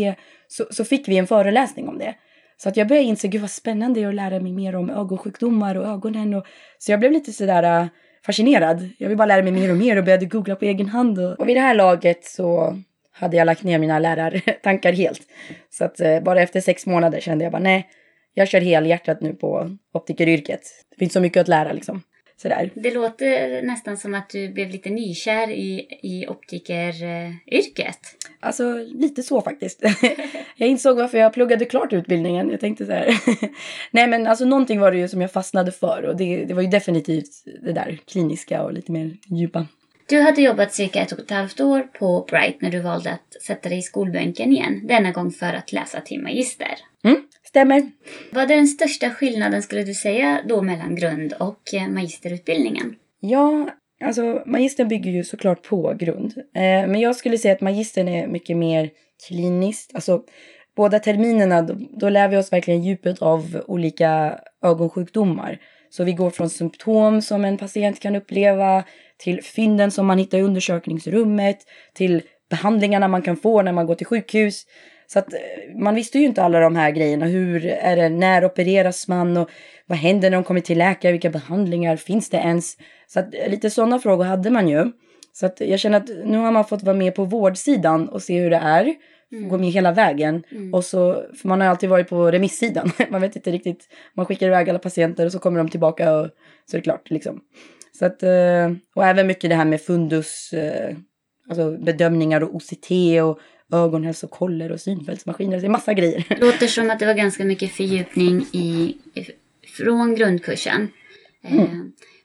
Så, 0.48 0.66
så 0.72 0.86
fick 0.86 1.08
vi 1.08 1.18
en 1.18 1.28
föreläsning 1.28 1.88
om 1.88 1.98
det. 1.98 2.16
Så 2.58 2.70
att 2.70 2.78
jag 2.78 2.88
började 2.88 3.08
inse, 3.08 3.28
gud 3.28 3.42
vad 3.42 3.52
spännande 3.52 4.00
det 4.00 4.04
är 4.04 4.08
att 4.08 4.16
lära 4.16 4.40
mig 4.40 4.52
mer 4.52 4.76
om 4.76 4.90
ögonsjukdomar 4.90 5.76
och 5.76 5.88
ögonen. 5.88 6.34
Och, 6.34 6.46
så 6.78 6.92
jag 6.92 7.00
blev 7.00 7.12
lite 7.12 7.32
sådär 7.32 7.82
äh, 7.82 7.88
fascinerad. 8.26 8.90
Jag 8.98 9.10
vill 9.10 9.18
bara 9.18 9.26
lära 9.26 9.44
mig 9.44 9.52
mer 9.52 9.72
och 9.72 9.78
mer 9.78 9.98
och 9.98 10.04
började 10.04 10.26
googla 10.26 10.56
på 10.56 10.66
egen 10.66 10.90
hand. 10.90 11.20
Och, 11.20 11.40
och 11.40 11.48
vid 11.48 11.56
det 11.56 11.62
här 11.62 11.76
laget 11.76 12.26
så 12.26 12.78
hade 13.12 13.38
jag 13.38 13.46
lagt 13.46 13.64
ner 13.64 13.80
mina 13.80 14.00
lärartankar 14.00 14.94
helt. 14.94 15.22
Så 15.70 15.86
att 15.86 16.00
eh, 16.00 16.20
bara 16.20 16.42
efter 16.42 16.62
sex 16.62 16.86
månader 16.86 17.20
kände 17.20 17.44
jag 17.44 17.52
bara 17.52 17.62
nej, 17.62 17.88
jag 18.34 18.48
kör 18.48 18.62
helhjärtat 18.62 19.22
nu 19.22 19.34
på 19.34 19.78
optikeryrket. 19.94 20.62
Det 20.90 20.96
finns 21.00 21.14
så 21.14 21.20
mycket 21.20 21.42
att 21.42 21.48
lära 21.48 21.74
liksom. 21.74 22.02
Sådär. 22.38 22.72
Det 22.76 22.94
låter 22.94 23.62
nästan 23.62 23.98
som 23.98 24.14
att 24.14 24.30
du 24.30 24.50
blev 24.50 24.70
lite 24.70 24.90
nykär 24.90 25.50
i, 25.50 25.88
i 26.04 26.28
optikeryrket. 26.28 28.00
Alltså 28.40 28.74
lite 28.74 29.24
så 29.24 29.42
faktiskt. 29.42 29.84
jag 30.56 30.70
insåg 30.70 30.98
varför 30.98 31.18
jag 31.18 31.34
pluggade 31.34 31.66
klart 31.66 31.94
utbildningen. 31.94 32.50
Jag 32.50 32.60
tänkte 32.60 32.86
så 32.86 32.92
här. 32.92 33.20
Nej 33.92 34.08
men 34.08 34.28
alltså 34.28 34.46
någonting 34.46 34.80
var 34.80 34.92
det 34.92 34.98
ju 34.98 35.08
som 35.08 35.22
jag 35.22 35.32
fastnade 35.32 35.72
för 35.72 36.04
och 36.04 36.18
det, 36.18 36.46
det 36.46 36.54
var 36.54 36.62
ju 36.62 36.68
definitivt 36.68 37.44
det 37.64 37.74
där 37.74 38.00
kliniska 38.06 38.64
och 38.64 38.74
lite 38.74 38.92
mer 38.92 39.18
djupa. 39.26 39.68
Du 40.10 40.22
hade 40.22 40.42
jobbat 40.42 40.74
cirka 40.74 41.02
ett 41.02 41.12
och 41.12 41.20
ett 41.20 41.32
halvt 41.32 41.60
år 41.60 41.82
på 41.82 42.26
Bright 42.30 42.62
när 42.62 42.72
du 42.72 42.80
valde 42.80 43.12
att 43.12 43.42
sätta 43.42 43.70
dig 43.70 43.78
i 43.78 43.82
skolbänken 43.82 44.52
igen. 44.52 44.88
Denna 44.88 45.12
gång 45.12 45.32
för 45.32 45.54
att 45.54 45.72
läsa 45.72 46.02
till 46.02 46.22
magister. 46.22 46.76
Mm, 47.04 47.22
stämmer. 47.58 47.92
Vad 48.32 48.52
är 48.52 48.56
den 48.56 48.68
största 48.68 49.10
skillnaden 49.10 49.62
skulle 49.62 49.84
du 49.84 49.94
säga 49.94 50.42
då 50.48 50.62
mellan 50.62 50.96
grund 50.96 51.34
och 51.34 51.74
eh, 51.74 51.88
magisterutbildningen? 51.88 52.96
Ja, 53.20 53.70
alltså 54.04 54.44
magistern 54.46 54.88
bygger 54.88 55.12
ju 55.12 55.24
såklart 55.24 55.64
på 55.64 55.96
grund. 56.00 56.34
Eh, 56.38 56.62
men 56.62 57.00
jag 57.00 57.16
skulle 57.16 57.38
säga 57.38 57.54
att 57.54 57.62
magistern 57.62 58.08
är 58.08 58.28
mycket 58.28 58.58
mer 58.58 58.90
kliniskt. 59.28 59.96
Alltså 59.96 60.24
båda 60.76 61.00
terminerna, 61.00 61.62
då, 61.62 61.76
då 62.00 62.10
lär 62.10 62.28
vi 62.28 62.38
oss 62.38 62.54
verkligen 62.54 62.84
djupet 62.84 63.22
av 63.22 63.62
olika 63.68 64.40
ögonsjukdomar. 64.64 65.60
Så 65.90 66.04
vi 66.04 66.14
går 66.14 66.30
från 66.30 66.50
symptom 66.50 67.22
som 67.22 67.46
en 67.46 67.58
patient 67.58 68.00
kan 68.00 68.16
uppleva 68.16 68.84
till 69.18 69.44
fynden 69.44 69.92
som 69.92 70.06
man 70.06 70.18
hittar 70.18 70.38
i 70.38 70.42
undersökningsrummet, 70.42 71.58
till 71.94 72.22
behandlingarna 72.50 73.08
man 73.08 73.22
kan 73.22 73.38
få 73.38 73.62
när 73.62 73.72
man 73.72 73.86
går 73.86 73.96
till 73.96 74.08
sjukhus. 74.08 74.66
Så 75.08 75.20
att 75.20 75.34
eh, 75.34 75.40
man 75.76 75.96
visste 75.96 76.20
ju 76.20 76.26
inte 76.26 76.44
alla 76.44 76.60
de 76.60 76.76
här 76.76 76.92
grejerna. 76.92 77.26
Hur 77.26 77.66
är 77.66 77.96
det, 77.96 78.10
när 78.10 78.46
opereras 78.46 79.08
man 79.08 79.38
och 79.38 79.50
vad 79.86 79.98
händer 79.98 80.30
när 80.30 80.38
de 80.38 80.44
kommer 80.44 80.62
till 80.62 80.78
läkare, 80.78 81.12
vilka 81.12 81.30
behandlingar 81.30 81.96
finns 81.96 82.30
det 82.30 82.38
ens? 82.38 82.78
Så 83.08 83.20
att 83.20 83.36
eh, 83.36 83.50
lite 83.50 83.70
sådana 83.70 84.00
frågor 84.00 84.24
hade 84.24 84.50
man 84.50 84.70
ju. 84.70 84.92
Så 85.34 85.46
att 85.46 85.60
jag 85.60 85.80
känner 85.80 85.98
att 85.98 86.10
nu 86.26 86.38
har 86.38 86.52
man 86.52 86.66
fått 86.66 86.84
vara 86.84 86.96
med 86.96 87.16
på 87.16 87.26
vårdsidan 87.26 88.10
och 88.10 88.22
se 88.22 88.40
hur 88.40 88.50
det 88.50 88.58
är. 88.58 88.96
Mm. 89.32 89.50
Gå 89.50 89.58
med 89.58 89.70
hela 89.70 89.92
vägen. 89.92 90.44
Mm. 90.52 90.74
Och 90.74 90.86
så, 90.86 91.24
för 91.42 91.48
man 91.48 91.62
har 91.62 91.68
alltid 91.68 91.90
varit 91.90 92.10
på 92.10 92.32
remisssidan. 92.32 92.92
man 93.10 93.22
vet 93.22 93.36
inte 93.36 93.52
riktigt. 93.52 93.88
Man 94.16 94.26
skickar 94.26 94.48
iväg 94.48 94.70
alla 94.70 94.80
patienter 94.80 95.26
och 95.26 95.32
så 95.32 95.40
kommer 95.40 95.58
de 95.58 95.70
tillbaka 95.70 96.16
och 96.16 96.30
så 96.66 96.78
är 96.78 96.80
det 96.80 96.84
klart 96.84 97.10
liksom. 97.10 97.40
Så 98.00 98.06
att, 98.06 98.24
eh, 98.24 98.72
och 98.96 99.06
även 99.06 99.28
mycket 99.28 99.50
det 99.50 99.56
här 99.56 99.66
med 99.66 99.82
fundus, 99.82 100.54
alltså 101.50 101.78
bedömningar 101.78 102.44
och 102.44 102.56
OCT 102.56 102.92
och 103.24 103.40
ögonhälsokoller 103.72 104.72
och 104.72 104.82
synfältsmaskiner. 104.82 105.60
Det 105.60 105.68
är 105.68 105.70
massa 105.70 105.94
grejer. 105.94 106.26
Det 106.30 106.40
låter 106.42 106.68
som 106.68 106.90
att 106.90 107.00
det 107.00 107.06
var 107.06 107.14
ganska 107.14 107.46
mycket 107.46 107.72
fördjupning 107.72 108.46
i, 108.52 108.98
från 109.78 110.16
grundkursen. 110.16 110.92
Mm. 111.44 111.64
Eh, 111.64 111.70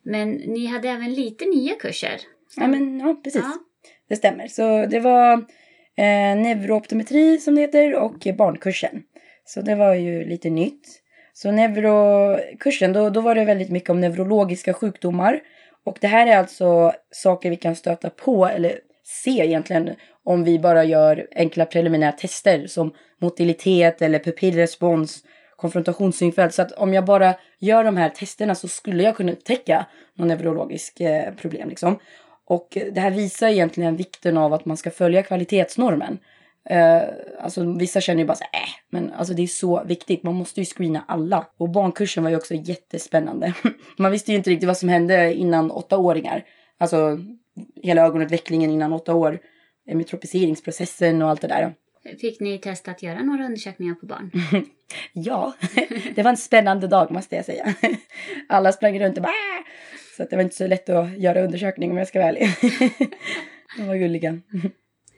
men 0.02 0.30
ni 0.30 0.66
hade 0.66 0.88
även 0.88 1.14
lite 1.14 1.44
nya 1.44 1.74
kurser. 1.74 2.20
Ja, 2.56 2.66
men, 2.66 3.00
ja 3.00 3.20
precis. 3.24 3.42
Ja. 3.42 3.58
Det 4.08 4.16
stämmer. 4.16 4.48
Så 4.48 4.86
det 4.86 5.00
var 5.00 5.32
eh, 5.96 6.36
neurooptometri 6.36 7.38
som 7.38 7.54
det 7.54 7.60
heter 7.60 7.94
och 7.94 8.26
barnkursen. 8.38 9.02
Så 9.44 9.60
det 9.60 9.74
var 9.74 9.94
ju 9.94 10.24
lite 10.24 10.50
nytt. 10.50 11.02
Så 11.32 11.52
neurokursen, 11.52 12.92
då, 12.92 13.10
då 13.10 13.20
var 13.20 13.34
det 13.34 13.44
väldigt 13.44 13.70
mycket 13.70 13.90
om 13.90 14.00
neurologiska 14.00 14.74
sjukdomar. 14.74 15.40
Och 15.84 15.98
det 16.00 16.06
här 16.06 16.26
är 16.26 16.36
alltså 16.36 16.92
saker 17.10 17.50
vi 17.50 17.56
kan 17.56 17.76
stöta 17.76 18.10
på, 18.10 18.46
eller 18.46 18.78
se 19.12 19.30
egentligen 19.30 19.94
om 20.24 20.44
vi 20.44 20.58
bara 20.58 20.84
gör 20.84 21.26
enkla 21.34 21.66
preliminära 21.66 22.12
tester 22.12 22.66
som 22.66 22.92
motilitet 23.20 24.02
eller 24.02 24.18
pupillrespons, 24.18 25.22
konfrontationssynfält. 25.56 26.54
Så 26.54 26.62
att 26.62 26.72
om 26.72 26.94
jag 26.94 27.04
bara 27.04 27.34
gör 27.58 27.84
de 27.84 27.96
här 27.96 28.08
testerna 28.08 28.54
så 28.54 28.68
skulle 28.68 29.02
jag 29.02 29.16
kunna 29.16 29.32
upptäcka 29.32 29.86
någon 30.14 30.28
neurologisk 30.28 31.00
eh, 31.00 31.34
problem 31.34 31.68
liksom. 31.68 31.98
Och 32.46 32.78
det 32.92 33.00
här 33.00 33.10
visar 33.10 33.48
egentligen 33.48 33.96
vikten 33.96 34.38
av 34.38 34.52
att 34.52 34.64
man 34.64 34.76
ska 34.76 34.90
följa 34.90 35.22
kvalitetsnormen. 35.22 36.18
Uh, 36.70 37.02
alltså 37.40 37.72
vissa 37.78 38.00
känner 38.00 38.20
ju 38.20 38.26
bara 38.26 38.36
så 38.36 38.44
äh, 38.44 38.68
men 38.90 39.12
alltså 39.12 39.34
det 39.34 39.42
är 39.42 39.46
så 39.46 39.84
viktigt. 39.84 40.22
Man 40.22 40.34
måste 40.34 40.60
ju 40.60 40.66
screena 40.66 41.04
alla. 41.08 41.46
Och 41.56 41.68
barnkursen 41.68 42.22
var 42.22 42.30
ju 42.30 42.36
också 42.36 42.54
jättespännande. 42.54 43.54
man 43.98 44.12
visste 44.12 44.30
ju 44.30 44.36
inte 44.36 44.50
riktigt 44.50 44.66
vad 44.66 44.76
som 44.76 44.88
hände 44.88 45.34
innan 45.34 45.70
åttaåringar. 45.70 46.44
Alltså 46.78 47.18
hela 47.82 48.06
ögonutvecklingen 48.06 48.70
innan 48.70 48.92
åtta 48.92 49.14
år. 49.14 49.38
Metropiseringsprocessen 49.86 51.22
och 51.22 51.28
allt 51.28 51.40
det 51.40 51.48
där. 51.48 51.74
Fick 52.20 52.40
ni 52.40 52.58
testa 52.58 52.90
att 52.90 53.02
göra 53.02 53.22
några 53.22 53.44
undersökningar 53.44 53.94
på 53.94 54.06
barn? 54.06 54.30
ja, 55.12 55.54
det 56.14 56.22
var 56.22 56.30
en 56.30 56.36
spännande 56.36 56.86
dag 56.86 57.10
måste 57.10 57.36
jag 57.36 57.44
säga. 57.44 57.74
Alla 58.48 58.72
sprang 58.72 59.00
runt 59.00 59.16
och 59.16 59.22
bara 59.22 59.32
äh! 59.32 59.64
Så 60.16 60.24
det 60.30 60.36
var 60.36 60.42
inte 60.42 60.56
så 60.56 60.66
lätt 60.66 60.88
att 60.88 61.18
göra 61.18 61.44
undersökning 61.44 61.90
om 61.90 61.96
jag 61.96 62.08
ska 62.08 62.18
vara 62.18 62.28
ärlig. 62.28 62.48
De 63.76 63.86
var 63.86 63.96
gulliga. 63.96 64.40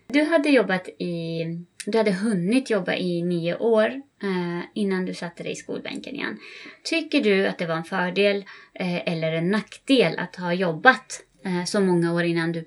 Du 0.07 0.25
hade 0.25 0.49
jobbat 0.49 0.89
i, 0.89 1.45
du 1.87 1.99
hade 1.99 2.13
hunnit 2.13 2.71
jobba 2.71 2.95
i 2.95 3.23
nio 3.23 3.57
år 3.57 3.87
eh, 4.23 4.61
innan 4.75 5.05
du 5.05 5.15
satte 5.15 5.43
dig 5.43 5.53
i 5.53 5.57
skolbänken 5.57 6.15
igen. 6.15 6.39
Tycker 6.85 7.21
du 7.21 7.47
att 7.47 7.59
det 7.59 7.67
var 7.67 7.75
en 7.75 7.85
fördel 7.85 8.45
eh, 8.75 9.13
eller 9.13 9.33
en 9.33 9.51
nackdel 9.51 10.19
att 10.19 10.37
ha 10.37 10.55
jobbat 10.55 11.21
eh, 11.45 11.65
så 11.65 11.81
många 11.81 12.15
år 12.15 12.25
innan 12.25 12.53
du 12.53 12.65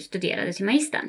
studerade 0.00 0.52
till 0.52 0.64
magistern? 0.64 1.08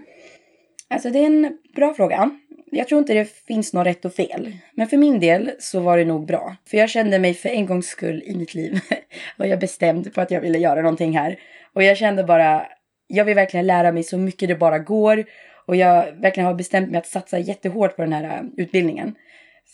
Alltså 0.87 1.09
det 1.09 1.19
är 1.19 1.25
en 1.25 1.57
bra 1.75 1.93
fråga. 1.93 2.29
Jag 2.71 2.87
tror 2.87 2.99
inte 2.99 3.13
det 3.13 3.25
finns 3.25 3.73
något 3.73 3.87
rätt 3.87 4.05
och 4.05 4.13
fel. 4.13 4.57
Men 4.73 4.87
för 4.87 4.97
min 4.97 5.19
del 5.19 5.51
så 5.59 5.79
var 5.79 5.97
det 5.97 6.05
nog 6.05 6.25
bra. 6.25 6.55
För 6.65 6.77
jag 6.77 6.89
kände 6.89 7.19
mig 7.19 7.33
för 7.33 7.49
en 7.49 7.65
gångs 7.65 7.87
skull 7.87 8.23
i 8.25 8.35
mitt 8.35 8.53
liv 8.53 8.79
var 9.37 9.45
jag 9.45 9.59
bestämd 9.59 10.13
på 10.13 10.21
att 10.21 10.31
jag 10.31 10.41
ville 10.41 10.57
göra 10.57 10.81
någonting 10.81 11.17
här. 11.17 11.39
Och 11.73 11.83
jag 11.83 11.97
kände 11.97 12.23
bara, 12.23 12.67
jag 13.07 13.25
vill 13.25 13.35
verkligen 13.35 13.67
lära 13.67 13.91
mig 13.91 14.03
så 14.03 14.17
mycket 14.17 14.49
det 14.49 14.55
bara 14.55 14.79
går. 14.79 15.25
Och 15.65 15.75
jag 15.75 16.11
verkligen 16.11 16.47
har 16.47 16.53
bestämt 16.53 16.91
mig 16.91 16.97
att 16.97 17.07
satsa 17.07 17.39
jättehårt 17.39 17.95
på 17.95 18.01
den 18.01 18.13
här 18.13 18.23
eh, 18.23 18.43
utbildningen. 18.57 19.15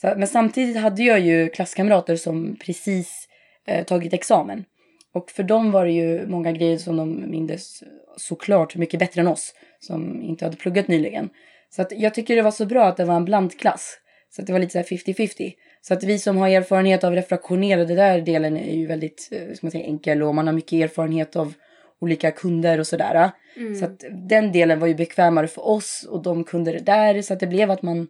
Så, 0.01 0.13
men 0.17 0.27
samtidigt 0.27 0.77
hade 0.77 1.03
jag 1.03 1.19
ju 1.19 1.49
klasskamrater 1.49 2.15
som 2.15 2.55
precis 2.65 3.27
eh, 3.67 3.85
tagit 3.85 4.13
examen. 4.13 4.65
Och 5.13 5.31
för 5.31 5.43
dem 5.43 5.71
var 5.71 5.85
det 5.85 5.91
ju 5.91 6.27
många 6.27 6.51
grejer 6.51 6.77
som 6.77 6.97
de 6.97 7.31
mindes 7.31 7.83
såklart 8.17 8.75
mycket 8.75 8.99
bättre 8.99 9.21
än 9.21 9.27
oss 9.27 9.53
som 9.79 10.21
inte 10.21 10.45
hade 10.45 10.57
pluggat 10.57 10.87
nyligen. 10.87 11.29
Så 11.69 11.81
att 11.81 11.91
jag 11.91 12.13
tycker 12.13 12.35
det 12.35 12.41
var 12.41 12.51
så 12.51 12.65
bra 12.65 12.85
att 12.85 12.97
det 12.97 13.05
var 13.05 13.15
en 13.15 13.25
blandklass. 13.25 13.97
Så 14.29 14.41
att 14.41 14.47
det 14.47 14.53
var 14.53 14.59
lite 14.59 14.83
så 14.83 14.95
50-50. 14.95 15.53
Så 15.81 15.93
att 15.93 16.03
vi 16.03 16.19
som 16.19 16.37
har 16.37 16.49
erfarenhet 16.49 17.03
av 17.03 17.15
refraktionerade 17.15 17.95
där 17.95 18.21
delen 18.21 18.57
är 18.57 18.75
ju 18.75 18.85
väldigt 18.85 19.29
eh, 19.31 19.53
ska 19.53 19.65
man 19.65 19.71
säga, 19.71 19.85
enkel 19.85 20.23
och 20.23 20.35
man 20.35 20.47
har 20.47 20.53
mycket 20.53 20.73
erfarenhet 20.73 21.35
av 21.35 21.53
olika 22.01 22.31
kunder 22.31 22.79
och 22.79 22.87
sådär. 22.87 23.31
Mm. 23.55 23.75
Så 23.75 23.85
att 23.85 24.03
den 24.29 24.51
delen 24.51 24.79
var 24.79 24.87
ju 24.87 24.95
bekvämare 24.95 25.47
för 25.47 25.67
oss 25.67 26.07
och 26.09 26.23
de 26.23 26.43
kunder 26.43 26.79
där. 26.79 27.21
Så 27.21 27.33
att 27.33 27.39
det 27.39 27.47
blev 27.47 27.71
att 27.71 27.81
man 27.81 28.07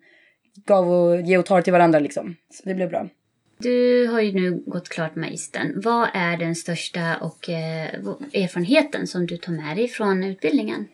gav 0.65 0.91
och 0.91 1.21
ge 1.21 1.37
och 1.37 1.45
tar 1.45 1.61
till 1.61 1.73
varandra 1.73 1.99
liksom. 1.99 2.35
Så 2.53 2.69
det 2.69 2.75
blev 2.75 2.89
bra. 2.89 3.07
Du 3.59 4.07
har 4.07 4.21
ju 4.21 4.31
nu 4.31 4.63
gått 4.65 4.89
klart 4.89 5.15
magistern. 5.15 5.81
Vad 5.81 6.09
är 6.13 6.37
den 6.37 6.55
största 6.55 7.17
och 7.17 7.49
eh, 7.49 7.85
erfarenheten 8.33 9.07
som 9.07 9.25
du 9.25 9.37
tar 9.37 9.53
med 9.53 9.77
dig 9.77 9.87
från 9.87 10.23
utbildningen? 10.23 10.87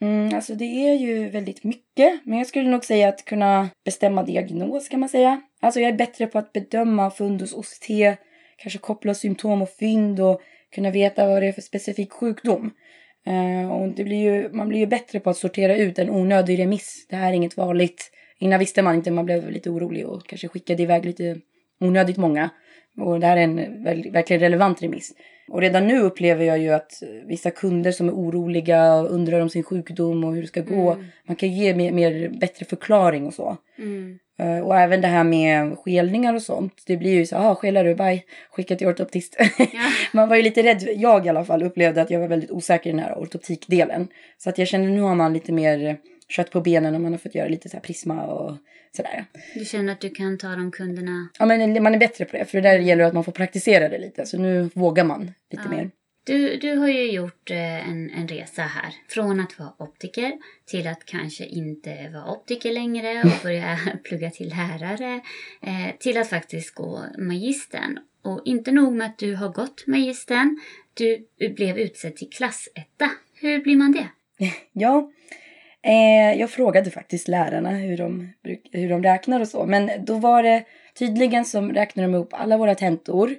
Mm, 0.00 0.34
alltså 0.34 0.54
det 0.54 0.64
är 0.64 0.94
ju 0.94 1.28
väldigt 1.28 1.64
mycket, 1.64 2.20
men 2.24 2.38
jag 2.38 2.46
skulle 2.46 2.70
nog 2.70 2.84
säga 2.84 3.08
att 3.08 3.24
kunna 3.24 3.68
bestämma 3.84 4.22
diagnos 4.22 4.88
kan 4.88 5.00
man 5.00 5.08
säga. 5.08 5.40
Alltså 5.60 5.80
jag 5.80 5.88
är 5.88 5.96
bättre 5.96 6.26
på 6.26 6.38
att 6.38 6.52
bedöma 6.52 7.10
fundus 7.10 7.52
OCT, 7.52 8.18
kanske 8.56 8.78
koppla 8.78 9.14
symptom 9.14 9.62
och 9.62 9.70
fynd 9.70 10.20
och 10.20 10.40
kunna 10.74 10.90
veta 10.90 11.26
vad 11.26 11.42
det 11.42 11.48
är 11.48 11.52
för 11.52 11.62
specifik 11.62 12.12
sjukdom. 12.12 12.70
Uh, 13.28 13.72
och 13.72 13.88
det 13.88 14.04
blir 14.04 14.16
ju, 14.16 14.52
man 14.52 14.68
blir 14.68 14.78
ju 14.78 14.86
bättre 14.86 15.20
på 15.20 15.30
att 15.30 15.36
sortera 15.36 15.76
ut 15.76 15.98
en 15.98 16.10
onödig 16.10 16.58
remiss. 16.58 17.06
Det 17.10 17.16
här 17.16 17.28
är 17.28 17.32
inget 17.32 17.56
vanligt. 17.56 18.10
Innan 18.38 18.58
visste 18.58 18.82
man 18.82 18.94
inte, 18.94 19.10
man 19.10 19.26
blev 19.26 19.50
lite 19.50 19.70
orolig 19.70 20.06
och 20.06 20.26
kanske 20.26 20.48
skickade 20.48 20.82
iväg 20.82 21.04
lite 21.04 21.40
onödigt 21.80 22.16
många. 22.16 22.50
Och 23.00 23.20
det 23.20 23.26
här 23.26 23.36
är 23.36 23.40
en 23.40 23.84
verkligen 24.12 24.40
relevant 24.40 24.82
remiss. 24.82 25.12
Och 25.48 25.60
redan 25.60 25.86
nu 25.86 26.00
upplever 26.00 26.44
jag 26.44 26.58
ju 26.58 26.70
att 26.70 27.02
vissa 27.26 27.50
kunder 27.50 27.92
som 27.92 28.08
är 28.08 28.12
oroliga 28.12 28.94
och 28.94 29.10
undrar 29.10 29.40
om 29.40 29.48
sin 29.48 29.62
sjukdom 29.62 30.24
och 30.24 30.34
hur 30.34 30.42
det 30.42 30.48
ska 30.48 30.60
gå. 30.60 30.92
Mm. 30.92 31.04
Man 31.26 31.36
kan 31.36 31.52
ge 31.52 31.74
mer, 31.74 31.92
mer, 31.92 32.28
bättre 32.28 32.66
förklaring 32.66 33.26
och 33.26 33.34
så. 33.34 33.56
Mm. 33.78 34.18
Uh, 34.42 34.60
och 34.60 34.76
även 34.76 35.00
det 35.00 35.08
här 35.08 35.24
med 35.24 35.78
skelningar 35.78 36.34
och 36.34 36.42
sånt. 36.42 36.82
Det 36.86 36.96
blir 36.96 37.14
ju 37.14 37.26
så, 37.26 37.36
ah 37.36 37.54
skelar 37.54 37.84
du, 37.84 37.94
bye, 37.94 38.22
skicka 38.50 38.76
till 38.76 38.86
ortoptist. 38.86 39.36
Ja. 39.58 39.66
man 40.12 40.28
var 40.28 40.36
ju 40.36 40.42
lite 40.42 40.62
rädd, 40.62 40.88
jag 40.96 41.26
i 41.26 41.28
alla 41.28 41.44
fall 41.44 41.62
upplevde 41.62 42.02
att 42.02 42.10
jag 42.10 42.20
var 42.20 42.28
väldigt 42.28 42.50
osäker 42.50 42.90
i 42.90 42.92
den 42.92 43.02
här 43.02 43.14
ortoptikdelen. 43.14 44.08
Så 44.38 44.50
att 44.50 44.58
jag 44.58 44.68
känner 44.68 44.88
nu 44.88 45.00
har 45.00 45.14
man 45.14 45.32
lite 45.32 45.52
mer 45.52 45.96
kött 46.28 46.50
på 46.50 46.60
benen 46.60 46.94
och 46.94 47.00
man 47.00 47.12
har 47.12 47.18
fått 47.18 47.34
göra 47.34 47.48
lite 47.48 47.68
så 47.68 47.76
här 47.76 47.82
prisma 47.82 48.26
och 48.26 48.56
sådär. 48.96 49.24
Du 49.54 49.64
känner 49.64 49.92
att 49.92 50.00
du 50.00 50.10
kan 50.10 50.38
ta 50.38 50.48
de 50.48 50.70
kunderna? 50.70 51.28
Ja, 51.38 51.46
men 51.46 51.82
man 51.82 51.94
är 51.94 51.98
bättre 51.98 52.24
på 52.24 52.36
det. 52.36 52.44
För 52.44 52.60
det 52.60 52.68
där 52.68 52.78
gäller 52.78 53.04
att 53.04 53.14
man 53.14 53.24
får 53.24 53.32
praktisera 53.32 53.88
det 53.88 53.98
lite. 53.98 54.26
Så 54.26 54.38
nu 54.38 54.70
vågar 54.74 55.04
man 55.04 55.32
lite 55.50 55.62
ja. 55.64 55.70
mer. 55.70 55.90
Du, 56.26 56.56
du 56.56 56.76
har 56.76 56.88
ju 56.88 57.10
gjort 57.10 57.50
eh, 57.50 57.88
en, 57.88 58.10
en 58.10 58.28
resa 58.28 58.62
här. 58.62 58.94
Från 59.08 59.40
att 59.40 59.58
vara 59.58 59.72
optiker 59.78 60.32
till 60.66 60.86
att 60.86 61.04
kanske 61.04 61.44
inte 61.44 62.08
vara 62.12 62.30
optiker 62.30 62.72
längre 62.72 63.22
och 63.22 63.42
börja 63.42 63.78
plugga 64.04 64.30
till 64.30 64.48
lärare. 64.48 65.20
Eh, 65.62 65.96
till 66.00 66.18
att 66.18 66.28
faktiskt 66.28 66.74
gå 66.74 67.04
magistern. 67.18 67.98
Och 68.22 68.42
inte 68.44 68.72
nog 68.72 68.92
med 68.92 69.06
att 69.06 69.18
du 69.18 69.34
har 69.34 69.48
gått 69.48 69.86
magistern, 69.86 70.60
du 70.94 71.26
blev 71.54 71.78
utsedd 71.78 72.16
till 72.16 72.30
klassetta. 72.30 73.10
Hur 73.34 73.62
blir 73.62 73.76
man 73.76 73.92
det? 73.92 74.08
Ja, 74.72 75.10
Eh, 75.84 76.40
jag 76.40 76.50
frågade 76.50 76.90
faktiskt 76.90 77.28
lärarna 77.28 77.70
hur 77.70 77.96
de, 77.96 78.32
hur 78.72 78.88
de 78.88 79.02
räknar 79.02 79.40
och 79.40 79.48
så. 79.48 79.66
Men 79.66 79.90
då 80.04 80.18
var 80.18 80.42
det 80.42 80.64
tydligen 80.98 81.44
som 81.44 81.72
räknar 81.72 82.02
de 82.02 82.14
ihop 82.14 82.34
alla 82.34 82.56
våra 82.56 82.74
tentor, 82.74 83.34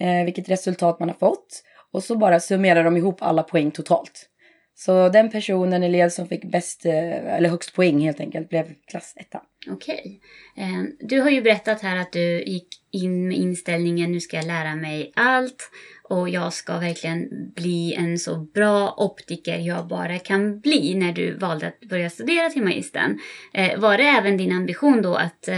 eh, 0.00 0.24
vilket 0.24 0.48
resultat 0.48 1.00
man 1.00 1.08
har 1.08 1.16
fått. 1.16 1.62
Och 1.92 2.04
så 2.04 2.16
bara 2.16 2.40
summerar 2.40 2.84
de 2.84 2.96
ihop 2.96 3.22
alla 3.22 3.42
poäng 3.42 3.70
totalt. 3.70 4.28
Så 4.74 5.08
den 5.08 5.30
personen, 5.30 5.82
elev 5.82 6.08
som 6.08 6.28
fick 6.28 6.44
bäst, 6.44 6.86
eh, 6.86 7.34
eller 7.34 7.48
högst 7.48 7.74
poäng 7.74 8.00
helt 8.00 8.20
enkelt, 8.20 8.48
blev 8.48 8.74
klass 8.86 9.14
1. 9.16 9.26
Okej. 9.70 10.20
Eh, 10.56 10.82
du 11.00 11.20
har 11.20 11.30
ju 11.30 11.42
berättat 11.42 11.82
här 11.82 11.96
att 11.96 12.12
du 12.12 12.42
gick 12.42 12.68
in 12.92 13.28
med 13.28 13.36
inställningen 13.36 14.12
nu 14.12 14.20
ska 14.20 14.36
jag 14.36 14.46
lära 14.46 14.74
mig 14.74 15.12
allt 15.16 15.70
och 16.12 16.28
jag 16.28 16.52
ska 16.52 16.78
verkligen 16.78 17.28
bli 17.56 17.94
en 17.94 18.18
så 18.18 18.36
bra 18.36 18.94
optiker 18.96 19.58
jag 19.58 19.86
bara 19.86 20.18
kan 20.18 20.60
bli 20.60 20.94
när 20.94 21.12
du 21.12 21.34
valde 21.34 21.66
att 21.66 21.80
börja 21.80 22.10
studera 22.10 22.50
till 22.50 22.62
magistern. 22.62 23.18
Eh, 23.54 23.80
var 23.80 23.98
det 23.98 24.04
även 24.04 24.36
din 24.36 24.52
ambition 24.52 25.02
då 25.02 25.14
att 25.14 25.48
eh, 25.48 25.56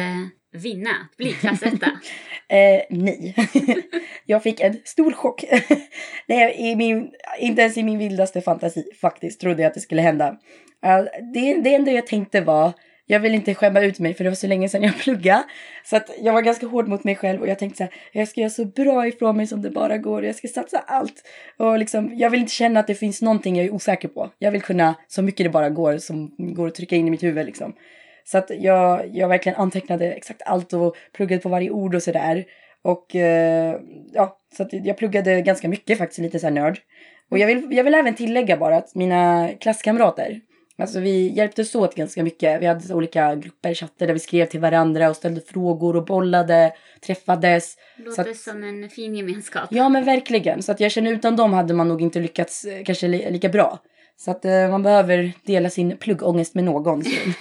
vinna, 0.53 0.91
att 0.91 1.17
bli 1.17 1.33
klassetta? 1.33 1.87
eh, 2.49 2.83
nej. 2.91 3.35
jag 4.27 4.43
fick 4.43 4.61
en 4.61 4.77
stor 4.85 5.13
chock. 5.13 5.45
Nej, 6.27 6.57
i 6.59 6.77
min, 6.77 7.11
inte 7.39 7.63
ens 7.63 7.77
i 7.77 7.83
min 7.83 7.99
vildaste 7.99 8.41
fantasi 8.41 8.85
faktiskt 9.01 9.41
trodde 9.41 9.63
jag 9.63 9.69
att 9.69 9.75
det 9.75 9.81
skulle 9.81 10.03
hända. 10.03 10.31
Uh, 10.87 11.33
det, 11.35 11.55
det 11.55 11.75
enda 11.75 11.93
jag 11.93 12.07
tänkte 12.07 12.41
var 12.41 12.73
jag 13.07 13.21
vill 13.21 13.35
inte 13.35 13.55
skämma 13.55 13.81
ut 13.81 13.99
mig 13.99 14.15
för 14.15 14.25
det 14.25 14.31
var 14.31 14.35
så 14.35 14.47
länge 14.47 14.69
sedan 14.69 14.83
jag 14.83 14.99
pluggade. 14.99 15.45
Så 15.85 15.97
att 15.97 16.11
jag 16.23 16.33
var 16.33 16.43
ganska 16.43 16.67
hård 16.67 16.89
mot 16.89 17.05
mig 17.05 17.17
själv 17.17 17.41
och 17.41 17.49
jag 17.49 17.59
tänkte 17.59 17.77
så 17.77 17.83
här, 17.83 17.93
jag 18.13 18.29
ska 18.29 18.41
göra 18.41 18.51
så 18.51 18.65
bra 18.65 19.07
ifrån 19.07 19.37
mig 19.37 19.47
som 19.47 19.63
det 19.63 19.71
bara 19.71 19.99
går 19.99 20.23
och 20.23 20.29
jag 20.29 20.35
ska 20.35 20.49
satsa 20.49 20.79
allt. 20.79 21.23
Och 21.59 21.79
liksom, 21.79 22.11
jag 22.15 22.31
vill 22.31 22.41
inte 22.41 22.53
känna 22.53 22.81
att 22.81 22.87
det 22.87 22.95
finns 22.95 23.23
någonting 23.23 23.57
jag 23.57 23.67
är 23.67 23.75
osäker 23.75 24.09
på. 24.09 24.31
Jag 24.39 24.51
vill 24.51 24.63
kunna 24.63 24.95
så 25.09 25.23
mycket 25.23 25.47
det 25.47 25.51
bara 25.51 25.71
går 25.71 25.99
som 25.99 26.35
går 26.39 26.69
att 26.69 26.75
trycka 26.75 26.97
in 26.97 27.09
i 27.09 27.11
mitt 27.11 27.23
huvud 27.23 27.47
liksom. 27.47 27.75
Så 28.25 28.39
att 28.39 28.51
jag, 28.59 29.09
jag 29.13 29.29
verkligen 29.29 29.59
antecknade 29.59 30.13
exakt 30.13 30.43
allt 30.47 30.73
och 30.73 30.97
pluggade 31.13 31.43
på 31.43 31.49
varje 31.49 31.71
ord 31.71 31.95
och 31.95 32.03
sådär. 32.03 32.45
Och 32.83 33.17
eh, 33.17 33.81
ja, 34.13 34.39
så 34.57 34.63
att 34.63 34.73
jag 34.73 34.97
pluggade 34.97 35.41
ganska 35.41 35.69
mycket 35.69 35.99
faktiskt, 35.99 36.19
lite 36.19 36.39
så 36.39 36.47
här 36.47 36.55
nörd. 36.55 36.79
Och 37.31 37.39
jag 37.39 37.47
vill, 37.47 37.67
jag 37.71 37.85
vill 37.85 37.95
även 37.95 38.15
tillägga 38.15 38.57
bara 38.57 38.77
att 38.77 38.95
mina 38.95 39.51
klasskamrater, 39.61 40.41
alltså 40.79 41.01
vi 41.01 41.29
hjälptes 41.29 41.75
åt 41.75 41.95
ganska 41.95 42.23
mycket. 42.23 42.63
Vi 42.63 42.67
hade 42.67 42.95
olika 42.95 43.35
grupper 43.35 43.71
i 43.71 43.75
chatter 43.75 44.07
där 44.07 44.15
vi 44.15 44.21
skrev 44.21 44.47
till 44.47 44.61
varandra 44.61 45.11
och 45.11 45.17
ställde 45.17 45.41
frågor 45.41 45.97
och 45.97 46.05
bollade, 46.05 46.73
träffades. 47.01 47.77
Låter 47.97 48.31
att, 48.31 48.37
som 48.37 48.65
en 48.65 48.89
fin 48.89 49.15
gemenskap. 49.15 49.69
Ja 49.71 49.89
men 49.89 50.05
verkligen. 50.05 50.63
Så 50.63 50.73
att 50.73 50.81
jag 50.81 50.93
känner 50.93 51.13
utan 51.13 51.37
dem 51.37 51.53
hade 51.53 51.75
man 51.75 51.89
nog 51.89 52.03
inte 52.03 52.21
lyckats 52.21 52.65
eh, 52.65 52.85
kanske 52.85 53.09
li, 53.09 53.31
lika 53.31 53.49
bra. 53.49 53.79
Så 54.17 54.31
att 54.31 54.45
eh, 54.45 54.71
man 54.71 54.83
behöver 54.83 55.33
dela 55.45 55.71
sin 55.71 55.97
pluggångest 55.97 56.55
med 56.55 56.65
någon. 56.65 57.03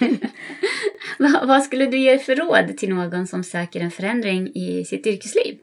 vad, 1.18 1.48
vad 1.48 1.62
skulle 1.62 1.86
du 1.86 1.98
ge 1.98 2.18
för 2.18 2.36
råd 2.36 2.78
till 2.78 2.88
någon 2.88 3.26
som 3.26 3.44
söker 3.44 3.80
en 3.80 3.90
förändring 3.90 4.48
i 4.54 4.84
sitt 4.84 5.06
yrkesliv? 5.06 5.58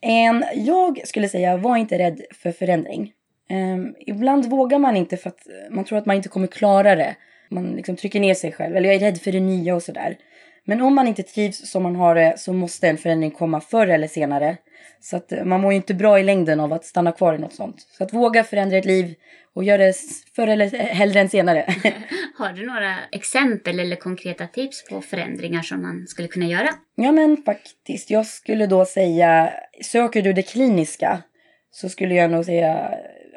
En, 0.00 0.44
jag 0.54 1.08
skulle 1.08 1.28
säga, 1.28 1.56
var 1.56 1.76
inte 1.76 1.98
rädd 1.98 2.20
för 2.30 2.52
förändring. 2.52 3.12
Um, 3.50 3.94
ibland 4.06 4.46
vågar 4.46 4.78
man 4.78 4.96
inte 4.96 5.16
för 5.16 5.28
att 5.28 5.46
man 5.70 5.84
tror 5.84 5.98
att 5.98 6.06
man 6.06 6.16
inte 6.16 6.28
kommer 6.28 6.46
klara 6.46 6.94
det. 6.94 7.16
Man 7.50 7.72
liksom 7.72 7.96
trycker 7.96 8.20
ner 8.20 8.34
sig 8.34 8.52
själv, 8.52 8.76
eller 8.76 8.88
jag 8.88 8.96
är 8.96 9.00
rädd 9.00 9.20
för 9.20 9.32
det 9.32 9.40
nya 9.40 9.74
och 9.74 9.82
sådär. 9.82 10.16
Men 10.64 10.80
om 10.80 10.94
man 10.94 11.08
inte 11.08 11.22
trivs 11.22 11.70
som 11.70 11.82
man 11.82 11.96
har 11.96 12.14
det 12.14 12.34
så 12.38 12.52
måste 12.52 12.88
en 12.88 12.98
förändring 12.98 13.30
komma 13.30 13.60
förr 13.60 13.86
eller 13.86 14.08
senare. 14.08 14.56
Så 15.00 15.16
att 15.16 15.32
eh, 15.32 15.44
man 15.44 15.60
mår 15.60 15.72
ju 15.72 15.76
inte 15.76 15.94
bra 15.94 16.18
i 16.20 16.22
längden 16.22 16.60
av 16.60 16.72
att 16.72 16.84
stanna 16.84 17.12
kvar 17.12 17.34
i 17.34 17.38
något 17.38 17.54
sånt. 17.54 17.76
Så 17.98 18.04
att 18.04 18.12
våga 18.12 18.44
förändra 18.44 18.78
ett 18.78 18.84
liv 18.84 19.14
och 19.54 19.64
gör 19.64 19.78
det 19.78 19.94
förr 20.36 20.46
eller 20.46 20.68
hellre 20.78 21.20
än 21.20 21.28
senare. 21.28 21.64
Har 22.38 22.52
du 22.52 22.66
några 22.66 22.96
exempel 23.12 23.80
eller 23.80 23.96
konkreta 23.96 24.46
tips 24.46 24.84
på 24.90 25.00
förändringar 25.00 25.62
som 25.62 25.82
man 25.82 26.06
skulle 26.06 26.28
kunna 26.28 26.46
göra? 26.46 26.68
Ja 26.94 27.12
men 27.12 27.36
faktiskt, 27.36 28.10
jag 28.10 28.26
skulle 28.26 28.66
då 28.66 28.84
säga, 28.84 29.52
söker 29.82 30.22
du 30.22 30.32
det 30.32 30.42
kliniska 30.42 31.22
så 31.70 31.88
skulle 31.88 32.14
jag 32.14 32.30
nog 32.30 32.44
säga 32.44 32.90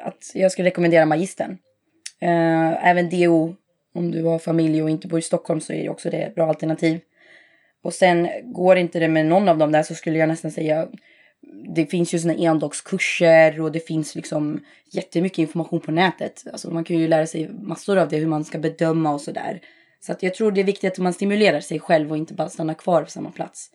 att 0.04 0.30
jag 0.34 0.52
skulle 0.52 0.68
rekommendera 0.68 1.06
magistern. 1.06 1.58
Eh, 2.20 2.88
även 2.88 3.10
DO, 3.10 3.54
om 3.94 4.10
du 4.10 4.22
har 4.22 4.38
familj 4.38 4.82
och 4.82 4.90
inte 4.90 5.08
bor 5.08 5.18
i 5.18 5.22
Stockholm 5.22 5.60
så 5.60 5.72
är 5.72 5.82
ju 5.82 5.88
också 5.88 6.10
det 6.10 6.22
ett 6.22 6.34
bra 6.34 6.48
alternativ. 6.48 7.00
Och 7.82 7.92
sen 7.92 8.28
går 8.44 8.76
inte 8.76 8.98
det 8.98 9.08
med 9.08 9.26
någon 9.26 9.48
av 9.48 9.58
dem 9.58 9.72
där 9.72 9.82
så 9.82 9.94
skulle 9.94 10.18
jag 10.18 10.28
nästan 10.28 10.50
säga 10.50 10.88
det 11.74 11.86
finns 11.86 12.14
ju 12.14 12.18
såna 12.18 12.34
endagskurser 12.34 13.60
och 13.60 13.72
det 13.72 13.80
finns 13.80 14.14
liksom 14.14 14.60
jättemycket 14.92 15.38
information 15.38 15.80
på 15.80 15.92
nätet. 15.92 16.44
Alltså 16.52 16.70
man 16.70 16.84
kan 16.84 16.98
ju 16.98 17.08
lära 17.08 17.26
sig 17.26 17.48
massor 17.48 17.98
av 17.98 18.08
det, 18.08 18.16
hur 18.16 18.26
man 18.26 18.44
ska 18.44 18.58
bedöma 18.58 19.14
och 19.14 19.20
sådär. 19.20 19.60
Så 20.00 20.12
att 20.12 20.22
jag 20.22 20.34
tror 20.34 20.52
det 20.52 20.60
är 20.60 20.64
viktigt 20.64 20.92
att 20.92 20.98
man 20.98 21.12
stimulerar 21.12 21.60
sig 21.60 21.80
själv 21.80 22.10
och 22.10 22.16
inte 22.16 22.34
bara 22.34 22.48
stannar 22.48 22.74
kvar 22.74 23.02
på 23.02 23.10
samma 23.10 23.30
plats. 23.30 23.70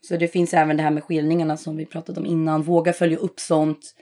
Så 0.00 0.16
det 0.16 0.28
finns 0.28 0.54
även 0.54 0.76
det 0.76 0.82
här 0.82 0.90
med 0.90 1.04
skiljningarna 1.04 1.56
som 1.56 1.76
vi 1.76 1.86
pratade 1.86 2.20
om 2.20 2.26
innan. 2.26 2.62
Våga 2.62 2.92
följa 2.92 3.18
upp 3.18 3.40
sånt. 3.40 3.94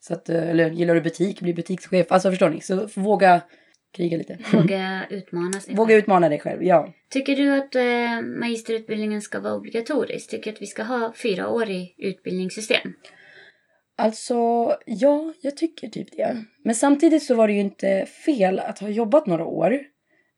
Så 0.00 0.14
att, 0.14 0.28
eh, 0.28 0.48
eller 0.48 0.70
gillar 0.70 0.94
du 0.94 1.00
butik, 1.00 1.40
bli 1.40 1.54
butikschef. 1.54 2.12
Alltså 2.12 2.30
förstår 2.30 2.50
ni? 2.50 2.60
Så 2.60 2.88
våga 2.94 3.42
kriga 3.92 4.16
lite. 4.16 4.38
Våga 4.52 5.06
utmana 5.10 5.60
sig 5.60 5.74
Våga 5.74 5.96
utmana 5.96 6.28
dig 6.28 6.38
själv, 6.38 6.64
ja. 6.64 6.94
Tycker 7.10 7.36
du 7.36 7.54
att 7.54 7.74
eh, 7.74 8.38
magisterutbildningen 8.40 9.22
ska 9.22 9.40
vara 9.40 9.54
obligatorisk? 9.54 10.30
Tycker 10.30 10.50
du 10.50 10.56
att 10.56 10.62
vi 10.62 10.66
ska 10.66 10.82
ha 10.82 11.12
fyraårig 11.12 11.94
utbildningssystem? 11.98 12.92
Alltså, 13.96 14.34
ja, 14.86 15.32
jag 15.40 15.56
tycker 15.56 15.88
typ 15.88 16.16
det. 16.16 16.44
Men 16.64 16.74
samtidigt 16.74 17.22
så 17.22 17.34
var 17.34 17.48
det 17.48 17.54
ju 17.54 17.60
inte 17.60 18.06
fel 18.06 18.58
att 18.58 18.78
ha 18.78 18.88
jobbat 18.88 19.26
några 19.26 19.44
år. 19.44 19.80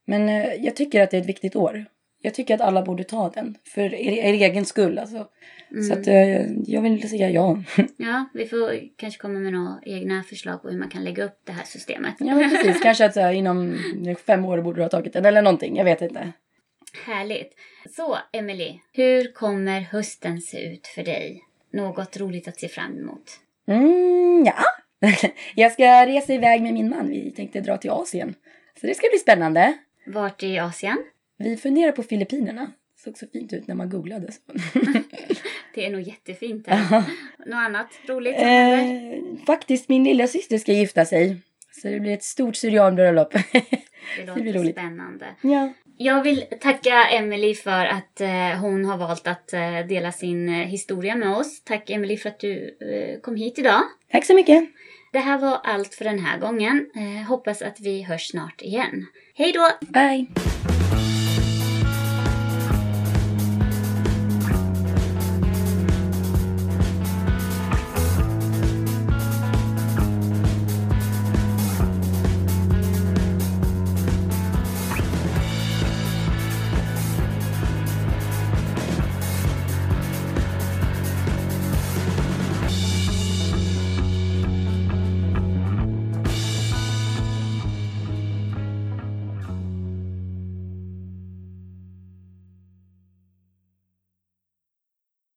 Men 0.07 0.29
eh, 0.29 0.55
jag 0.55 0.76
tycker 0.76 1.02
att 1.02 1.11
det 1.11 1.17
är 1.17 1.21
ett 1.21 1.29
viktigt 1.29 1.57
år. 1.57 1.87
Jag 2.23 2.35
tycker 2.35 2.55
att 2.55 2.61
alla 2.61 2.83
borde 2.83 3.05
ta 3.05 3.31
den. 3.31 3.57
För 3.65 3.95
er, 3.95 4.12
er 4.12 4.33
egen 4.33 4.65
skull 4.65 4.99
alltså. 4.99 5.29
Mm. 5.71 5.83
Så 5.83 5.93
att 5.93 6.07
eh, 6.07 6.47
jag 6.67 6.83
vill 6.83 7.11
säga 7.11 7.31
ja. 7.31 7.62
Ja, 7.97 8.29
vi 8.35 8.47
får 8.47 8.81
kanske 8.97 9.21
komma 9.21 9.39
med 9.39 9.53
några 9.53 9.79
egna 9.83 10.23
förslag 10.23 10.62
på 10.62 10.69
hur 10.69 10.79
man 10.79 10.89
kan 10.89 11.05
lägga 11.05 11.25
upp 11.25 11.41
det 11.45 11.53
här 11.53 11.65
systemet. 11.65 12.15
Ja, 12.19 12.49
precis. 12.50 12.81
Kanske 12.83 13.05
att 13.05 13.15
så 13.15 13.21
här, 13.21 13.33
inom 13.33 13.79
fem 14.27 14.45
år 14.45 14.62
borde 14.62 14.79
du 14.79 14.83
ha 14.83 14.89
tagit 14.89 15.12
den 15.12 15.25
eller 15.25 15.43
någonting. 15.43 15.77
Jag 15.77 15.85
vet 15.85 16.03
inte. 16.03 16.33
Härligt. 17.07 17.53
Så, 17.97 18.19
Emily, 18.33 18.79
hur 18.93 19.33
kommer 19.33 19.81
hösten 19.81 20.41
se 20.41 20.73
ut 20.73 20.87
för 20.87 21.03
dig? 21.03 21.45
Något 21.73 22.17
roligt 22.17 22.49
att 22.49 22.61
se 22.61 22.69
fram 22.69 22.99
emot? 22.99 23.41
Mm, 23.69 24.45
ja. 24.47 24.65
Jag 25.55 25.73
ska 25.73 26.07
resa 26.07 26.33
iväg 26.33 26.62
med 26.62 26.75
min 26.75 26.89
man. 26.89 27.09
Vi 27.09 27.31
tänkte 27.31 27.61
dra 27.61 27.77
till 27.77 27.91
Asien. 27.91 28.35
Så 28.81 28.87
det 28.87 28.95
ska 28.95 29.09
bli 29.11 29.19
spännande. 29.19 29.75
Vart 30.07 30.43
i 30.43 30.59
Asien? 30.59 30.99
Vi 31.44 31.56
funderar 31.56 31.92
på 31.92 32.02
Filippinerna. 32.02 32.73
Det 32.97 33.02
såg 33.02 33.18
så 33.18 33.26
fint 33.32 33.52
ut 33.52 33.66
när 33.66 33.75
man 33.75 33.90
googlade. 33.90 34.28
det 35.75 35.87
är 35.87 35.90
nog 35.90 36.00
jättefint 36.00 36.64
där. 36.64 37.04
Något 37.47 37.54
annat 37.54 37.88
roligt? 38.06 38.37
Eh, 38.38 39.44
faktiskt, 39.47 39.88
min 39.88 40.04
lilla 40.04 40.26
syster 40.26 40.59
ska 40.59 40.73
gifta 40.73 41.04
sig. 41.04 41.37
Så 41.82 41.88
det 41.88 42.00
blir 42.00 42.14
ett 42.14 42.23
stort 42.23 42.56
syrianbröllop. 42.56 43.32
det 44.16 44.26
låter 44.26 44.44
det 44.44 44.52
roligt. 44.52 44.75
spännande. 44.75 45.26
Ja. 45.42 45.73
Jag 45.97 46.23
vill 46.23 46.44
tacka 46.61 47.04
Emily 47.11 47.54
för 47.54 47.87
att 47.87 48.20
eh, 48.20 48.61
hon 48.61 48.85
har 48.85 48.96
valt 48.96 49.26
att 49.26 49.53
eh, 49.53 49.87
dela 49.88 50.12
sin 50.12 50.48
eh, 50.48 50.55
historia 50.55 51.16
med 51.16 51.37
oss. 51.37 51.64
Tack 51.64 51.90
Emily 51.90 52.16
för 52.16 52.29
att 52.29 52.40
du 52.40 52.76
kom 53.22 53.37
hit 53.37 53.59
idag. 53.59 53.83
Tack 54.12 54.24
så 54.24 54.35
mycket. 54.35 54.64
Det 55.12 55.18
här 55.18 55.38
var 55.38 55.61
allt 55.64 55.94
för 55.94 56.05
den 56.05 56.18
här 56.18 56.38
gången. 56.38 56.90
Hoppas 57.29 57.62
att 57.62 57.81
vi 57.81 58.03
hörs 58.03 58.29
snart 58.29 58.62
igen. 58.62 59.07
Hej 59.35 59.53
då! 59.53 59.87
Bye! 59.92 60.50